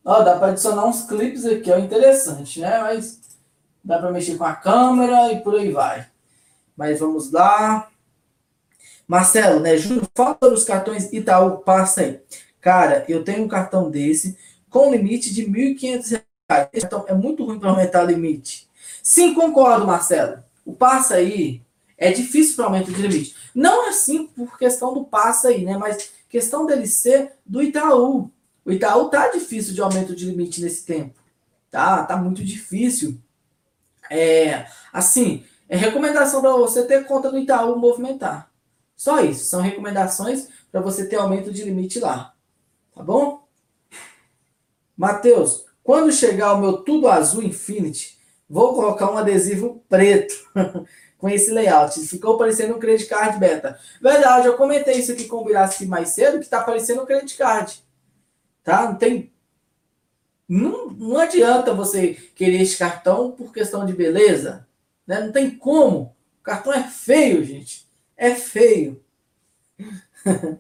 [0.03, 2.80] Ó, dá para adicionar uns clipes aqui, ó, interessante, né?
[2.80, 3.20] Mas
[3.84, 6.07] dá para mexer com a câmera e por aí vai.
[6.78, 7.89] Mas vamos lá.
[9.07, 9.78] Marcelo, né?
[9.78, 12.22] Júlio, fala os cartões Itaú, passa aí.
[12.61, 14.38] Cara, eu tenho um cartão desse
[14.70, 16.24] com limite de R$ 1.500.
[16.74, 18.64] Esse cartão é muito ruim para aumentar o limite.
[19.07, 20.43] Sim, concordo, Marcelo.
[20.65, 21.61] O passa aí
[21.95, 23.35] é difícil para aumento de limite.
[23.53, 25.77] Não assim por questão do passa aí, né?
[25.77, 28.31] Mas questão dele ser do Itaú.
[28.65, 31.13] O Itaú tá difícil de aumento de limite nesse tempo.
[31.69, 33.21] Tá, tá muito difícil.
[34.09, 38.49] É, assim, é recomendação para você ter conta no Itaú movimentar.
[38.95, 42.33] Só isso, são recomendações para você ter aumento de limite lá.
[42.95, 43.47] Tá bom?
[44.97, 48.14] Matheus, quando chegar o meu tudo azul Infinity,
[48.49, 50.33] vou colocar um adesivo preto
[51.17, 51.99] com esse layout.
[52.07, 53.79] Ficou parecendo um credit card beta.
[54.01, 57.35] Verdade, eu comentei isso aqui com o Birassi mais cedo, que tá parecendo um credit
[57.37, 57.83] card.
[58.63, 58.83] Tá?
[58.83, 59.31] Não tem.
[60.47, 64.67] Não, não adianta você querer esse cartão por questão de beleza.
[65.07, 65.21] Né?
[65.21, 66.15] Não tem como.
[66.39, 67.87] O cartão é feio, gente.
[68.15, 69.03] É feio.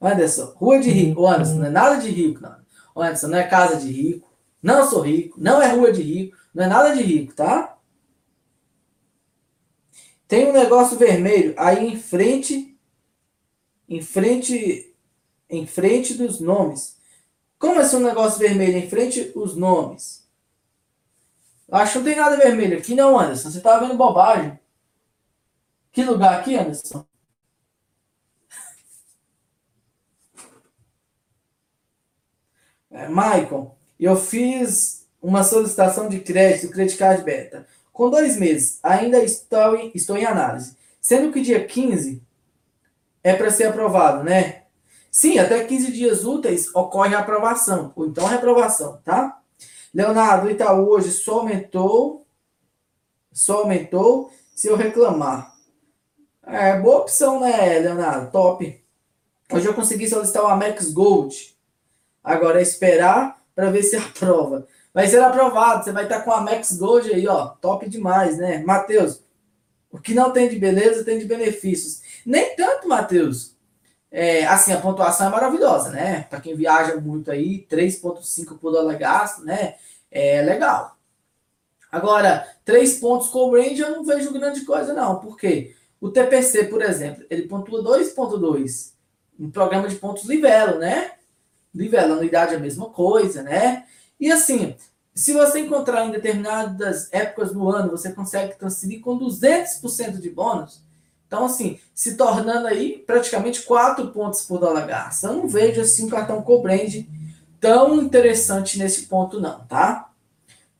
[0.00, 1.26] Anderson, rua de rico.
[1.26, 2.56] Anderson, não é nada de rico, não.
[2.96, 4.32] Anderson, não é casa de rico.
[4.62, 5.38] Não sou rico.
[5.40, 6.36] Não é rua de rico.
[6.56, 7.76] Não é nada de rico, tá?
[10.26, 12.74] Tem um negócio vermelho aí em frente.
[13.86, 14.96] Em frente.
[15.50, 16.96] Em frente dos nomes.
[17.58, 20.26] Como assim um negócio vermelho em frente os nomes?
[21.70, 23.50] Acho que não tem nada vermelho aqui, não, Anderson.
[23.50, 24.58] Você tá vendo bobagem.
[25.92, 27.06] Que lugar aqui, Anderson?
[32.88, 37.66] É, Michael, eu fiz uma solicitação de crédito, Credit Card Beta.
[37.92, 40.76] Com dois meses, ainda estou em, estou em análise.
[41.00, 42.22] Sendo que dia 15
[43.24, 44.62] é para ser aprovado, né?
[45.10, 49.40] Sim, até 15 dias úteis ocorre a aprovação, ou então reprovação, tá?
[49.92, 52.24] Leonardo, o Itaú hoje só aumentou,
[53.32, 55.52] só aumentou se eu reclamar.
[56.46, 58.30] É, boa opção, né, Leonardo?
[58.30, 58.84] Top.
[59.52, 61.56] Hoje eu consegui solicitar o Amex Gold.
[62.22, 64.68] Agora é esperar para ver se aprova.
[64.96, 67.48] Vai ser aprovado, você vai estar com o Amex Gold aí, ó.
[67.48, 68.64] Top demais, né?
[68.64, 69.20] Matheus,
[69.90, 72.00] o que não tem de beleza tem de benefícios.
[72.24, 73.54] Nem tanto, Matheus.
[74.10, 76.22] É, assim, a pontuação é maravilhosa, né?
[76.30, 79.74] Para quem viaja muito aí, 3,5 por dólar gasto, né?
[80.10, 80.96] É legal.
[81.92, 85.20] Agora, 3 pontos com o range eu não vejo grande coisa, não.
[85.20, 85.76] Por quê?
[86.00, 88.92] O TPC, por exemplo, ele pontua 2,2.
[89.38, 91.12] Um programa de pontos Livelo, né?
[91.74, 93.84] Livelo, anuidade é a mesma coisa, né?
[94.18, 94.74] E assim,
[95.14, 100.84] se você encontrar em determinadas épocas do ano, você consegue transferir com 200% de bônus,
[101.26, 105.24] então, assim, se tornando aí praticamente 4 pontos por dólar gasto.
[105.24, 107.04] Eu não vejo assim um cartão Cobrand
[107.60, 110.10] tão interessante nesse ponto, não, tá?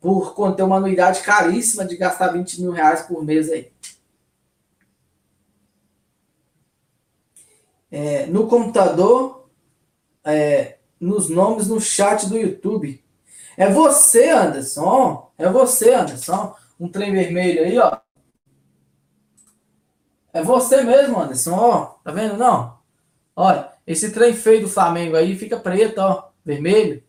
[0.01, 3.73] Por conter uma anuidade caríssima de gastar 20 mil reais por mês aí.
[7.91, 9.49] É, no computador,
[10.23, 13.03] é, nos nomes no chat do YouTube.
[13.57, 15.31] É você, Anderson.
[15.39, 16.55] É você, Anderson.
[16.79, 17.99] Um trem vermelho aí, ó.
[20.33, 21.55] É você mesmo, Anderson.
[21.55, 22.79] Ó, tá vendo não?
[23.35, 27.03] Olha, esse trem feio do Flamengo aí fica preto, ó, vermelho.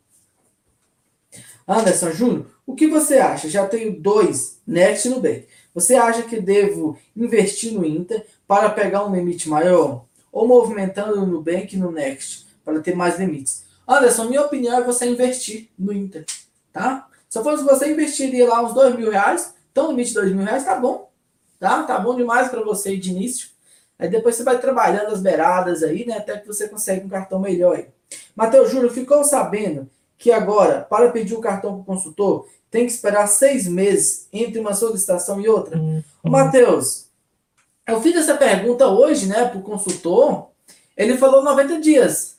[1.67, 3.49] Anderson Júnior, o que você acha?
[3.49, 5.47] Já tenho dois Next no Nubank.
[5.73, 10.05] Você acha que devo investir no Inter para pegar um limite maior?
[10.31, 13.66] Ou movimentando no Nubank no Next para ter mais limites?
[13.87, 16.25] Anderson, minha opinião é você investir no Inter,
[16.73, 17.07] tá?
[17.29, 19.53] Se eu fosse você, investiria lá uns dois mil reais.
[19.71, 21.09] Então, limite de dois mil reais, tá bom.
[21.59, 21.83] Tá?
[21.83, 23.49] Tá bom demais para você de início.
[23.99, 26.17] Aí depois você vai trabalhando as beiradas aí, né?
[26.17, 27.87] Até que você consegue um cartão melhor aí.
[28.35, 32.85] Matheus Júnior, ficou sabendo que agora, para pedir o um cartão para o consultor, tem
[32.85, 35.77] que esperar seis meses entre uma solicitação e outra?
[35.77, 36.03] Uhum.
[36.23, 37.07] Matheus,
[37.87, 40.49] eu fiz essa pergunta hoje, né, para o consultor.
[40.95, 42.36] Ele falou 90 dias,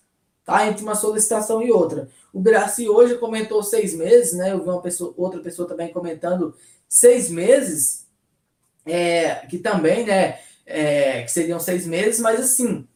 [0.48, 0.66] tá?
[0.66, 2.08] Entre uma solicitação e outra.
[2.32, 4.52] O Braci hoje comentou seis meses, né?
[4.52, 6.54] Eu vi uma pessoa, outra pessoa também comentando
[6.88, 8.06] seis meses
[8.86, 12.88] é, que também, né, é, que seriam seis meses, mas assim,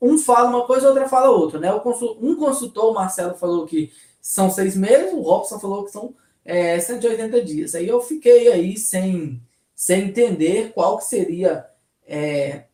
[0.00, 1.70] um fala uma coisa, outra fala outra, né?
[1.74, 6.80] Um consultor, o Marcelo, falou que são seis meses, o Robson falou que são é,
[6.80, 7.74] 180 dias.
[7.74, 9.42] Aí eu fiquei aí sem,
[9.74, 11.66] sem entender qual que seria
[12.06, 12.64] é,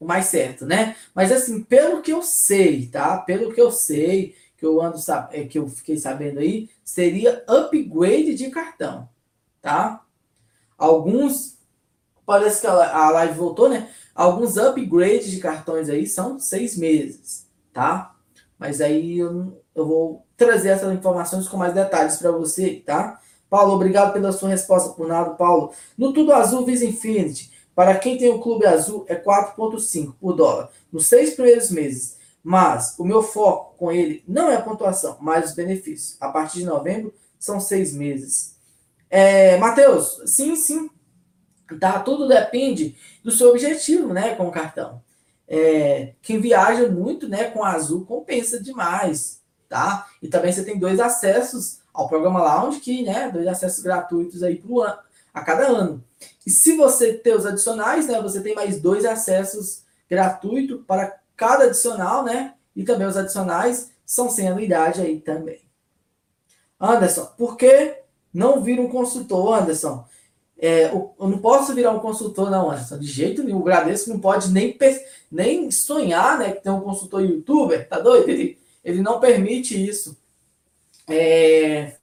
[0.00, 0.96] o mais certo, né?
[1.14, 3.18] Mas assim, pelo que eu sei, tá?
[3.18, 4.98] Pelo que eu sei, que eu ando
[5.30, 9.08] é, que eu fiquei sabendo aí, seria upgrade de cartão,
[9.60, 10.04] tá?
[10.76, 11.58] Alguns
[12.26, 13.88] parece que a live voltou, né?
[14.14, 18.14] Alguns upgrades de cartões aí são seis meses, tá?
[18.58, 23.20] Mas aí eu, eu vou trazer essas informações com mais detalhes para você, tá?
[23.48, 25.72] Paulo, obrigado pela sua resposta por nada, Paulo.
[25.96, 30.68] No Tudo Azul Visa Infinity, para quem tem o Clube Azul, é 4,5 por dólar
[30.90, 32.18] nos seis primeiros meses.
[32.42, 36.16] Mas o meu foco com ele não é a pontuação, mas os benefícios.
[36.20, 38.56] A partir de novembro, são seis meses.
[39.08, 40.90] É, Matheus, sim, sim.
[41.78, 45.00] Tá, tudo depende do seu objetivo, né, com o cartão.
[45.46, 50.08] É, quem viaja muito, né, com azul compensa demais, tá?
[50.20, 54.56] E também você tem dois acessos ao programa Lounge, que, né, dois acessos gratuitos aí
[54.56, 54.98] pro ano,
[55.32, 56.02] a cada ano.
[56.46, 61.64] E se você ter os adicionais, né, você tem mais dois acessos gratuitos para cada
[61.64, 62.54] adicional, né?
[62.74, 65.60] E também os adicionais são sem anuidade aí também.
[66.80, 67.96] Anderson, por que
[68.32, 70.04] não vira um consultor, Anderson?
[70.60, 73.58] É, eu não posso virar um consultor, não, Anderson, de jeito nenhum.
[73.58, 74.76] O Bradesco não pode nem,
[75.30, 78.28] nem sonhar, né, que tem um consultor youtuber, tá doido?
[78.28, 80.16] Ele, ele não permite isso.
[81.06, 81.96] É,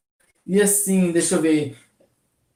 [0.45, 1.77] e assim, deixa eu ver.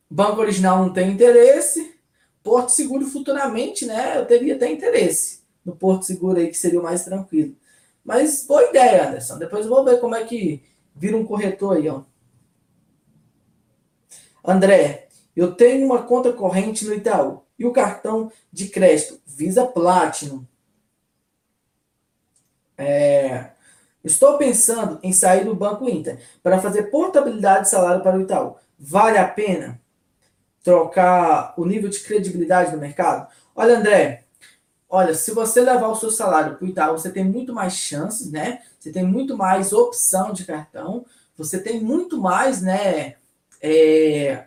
[0.09, 1.99] Banco Original não tem interesse.
[2.41, 4.17] Porto Seguro futuramente, né?
[4.17, 7.55] Eu teria até interesse no Porto Seguro aí, que seria o mais tranquilo.
[8.03, 9.37] Mas boa ideia, Anderson.
[9.37, 10.63] Depois eu vou ver como é que
[10.95, 12.03] vira um corretor aí, ó.
[14.43, 20.45] André, eu tenho uma conta corrente no Itaú e o cartão de crédito Visa Platinum.
[22.77, 23.51] É,
[24.03, 28.55] estou pensando em sair do Banco Inter para fazer portabilidade de salário para o Itaú.
[28.79, 29.79] Vale a pena?
[30.63, 33.27] Trocar o nível de credibilidade do mercado?
[33.55, 34.25] Olha, André,
[34.89, 38.31] olha, se você levar o seu salário para o Itaú, você tem muito mais chances,
[38.31, 38.61] né?
[38.79, 41.05] Você tem muito mais opção de cartão,
[41.37, 43.15] você tem muito mais, né?
[43.61, 44.45] É,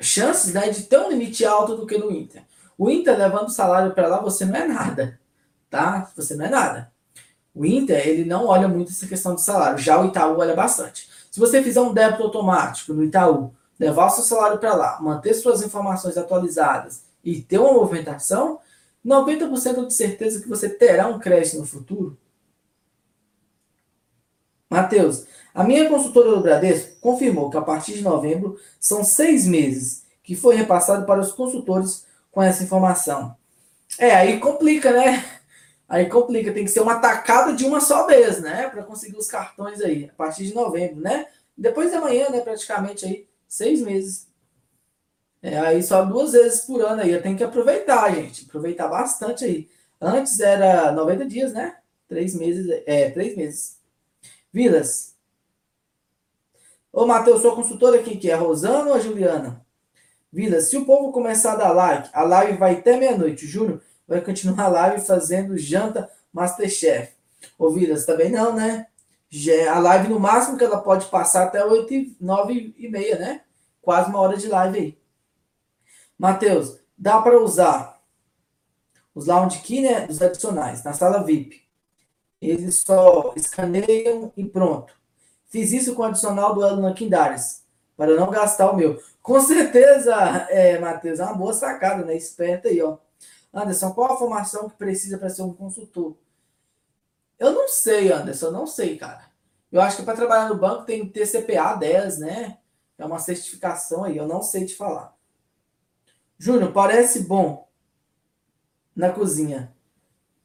[0.00, 2.42] chances né, de ter um limite alto do que no Inter.
[2.76, 5.18] O Inter levando o salário para lá, você não é nada,
[5.70, 6.10] tá?
[6.16, 6.92] Você não é nada.
[7.54, 11.08] O Inter, ele não olha muito essa questão de salário, já o Itaú olha bastante.
[11.30, 15.62] Se você fizer um débito automático no Itaú, levar seu salário para lá, manter suas
[15.62, 18.60] informações atualizadas e ter uma movimentação,
[19.04, 22.16] 90% de certeza que você terá um crédito no futuro.
[24.70, 30.04] Matheus, a minha consultora do Bradesco confirmou que a partir de novembro são seis meses
[30.22, 33.36] que foi repassado para os consultores com essa informação.
[33.98, 35.24] É, aí complica, né?
[35.88, 38.68] Aí complica, tem que ser uma tacada de uma só vez, né?
[38.68, 41.26] Para conseguir os cartões aí, a partir de novembro, né?
[41.56, 42.40] Depois de amanhã, né?
[42.40, 44.26] Praticamente aí Seis meses.
[45.40, 47.12] É, aí só duas vezes por ano aí.
[47.12, 48.46] Eu tenho que aproveitar, gente.
[48.48, 49.70] Aproveitar bastante aí.
[50.00, 51.76] Antes era 90 dias, né?
[52.08, 52.82] Três meses.
[52.84, 53.78] É, três meses.
[54.52, 55.14] Vilas.
[56.92, 58.34] Ô, Matheus, sua consultora quem que é?
[58.34, 59.64] A Rosana ou a Juliana?
[60.32, 63.46] Vilas, se o povo começar a dar like, a live vai até meia-noite.
[63.46, 67.12] Júnior vai continuar a live fazendo janta Masterchef.
[67.56, 68.88] Ô, Vilas, também não, né?
[69.70, 73.40] A live, no máximo, que ela pode passar até 8 e 9 e meia, né?
[73.82, 74.98] Quase uma hora de live aí.
[76.18, 78.00] Matheus, dá para usar
[79.14, 80.06] os lounge key, né?
[80.06, 81.62] Dos adicionais, na sala VIP.
[82.40, 84.94] Eles só escaneiam e pronto.
[85.46, 87.64] Fiz isso com o adicional do Elon Kindares,
[87.96, 89.00] para não gastar o meu.
[89.22, 90.14] Com certeza,
[90.50, 92.16] é, Matheus, é uma boa sacada, né?
[92.16, 92.98] Esperta aí, ó.
[93.52, 96.16] Anderson, qual a formação que precisa para ser um consultor?
[97.44, 99.24] Eu não sei, Anderson, eu não sei, cara.
[99.70, 102.58] Eu acho que para trabalhar no banco tem que ter CPA 10, né?
[102.96, 105.14] É uma certificação aí, eu não sei te falar.
[106.38, 107.68] Júnior, parece bom
[108.94, 109.72] na cozinha.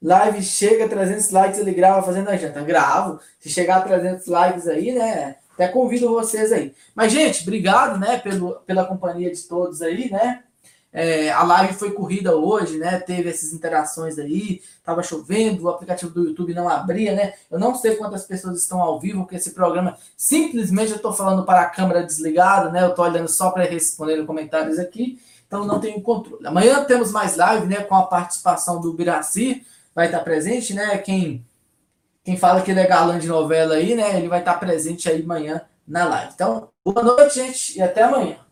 [0.02, 2.62] Live chega a 300 likes, ele grava fazendo a janta.
[2.64, 3.20] Gravo.
[3.40, 5.38] Se chegar a 300 likes aí, né?
[5.54, 6.74] Até convido vocês aí.
[6.96, 10.44] Mas, gente, obrigado, né, pelo, pela companhia de todos aí, né?
[10.92, 13.00] É, a live foi corrida hoje, né?
[13.00, 17.34] Teve essas interações aí, tava chovendo, o aplicativo do YouTube não abria, né?
[17.50, 21.46] Eu não sei quantas pessoas estão ao vivo, porque esse programa simplesmente eu estou falando
[21.46, 22.84] para a câmera desligada, né?
[22.84, 26.46] Eu estou olhando só para responder comentários aqui, então não tenho controle.
[26.48, 27.84] Amanhã temos mais live, né?
[27.84, 29.64] Com a participação do Biraci,
[29.94, 30.98] vai estar presente, né?
[30.98, 31.46] Quem,
[32.24, 34.18] quem fala que ele é galã de novela aí, né?
[34.18, 36.32] Ele vai estar presente aí amanhã na live.
[36.34, 38.49] Então, boa noite, gente, e até amanhã.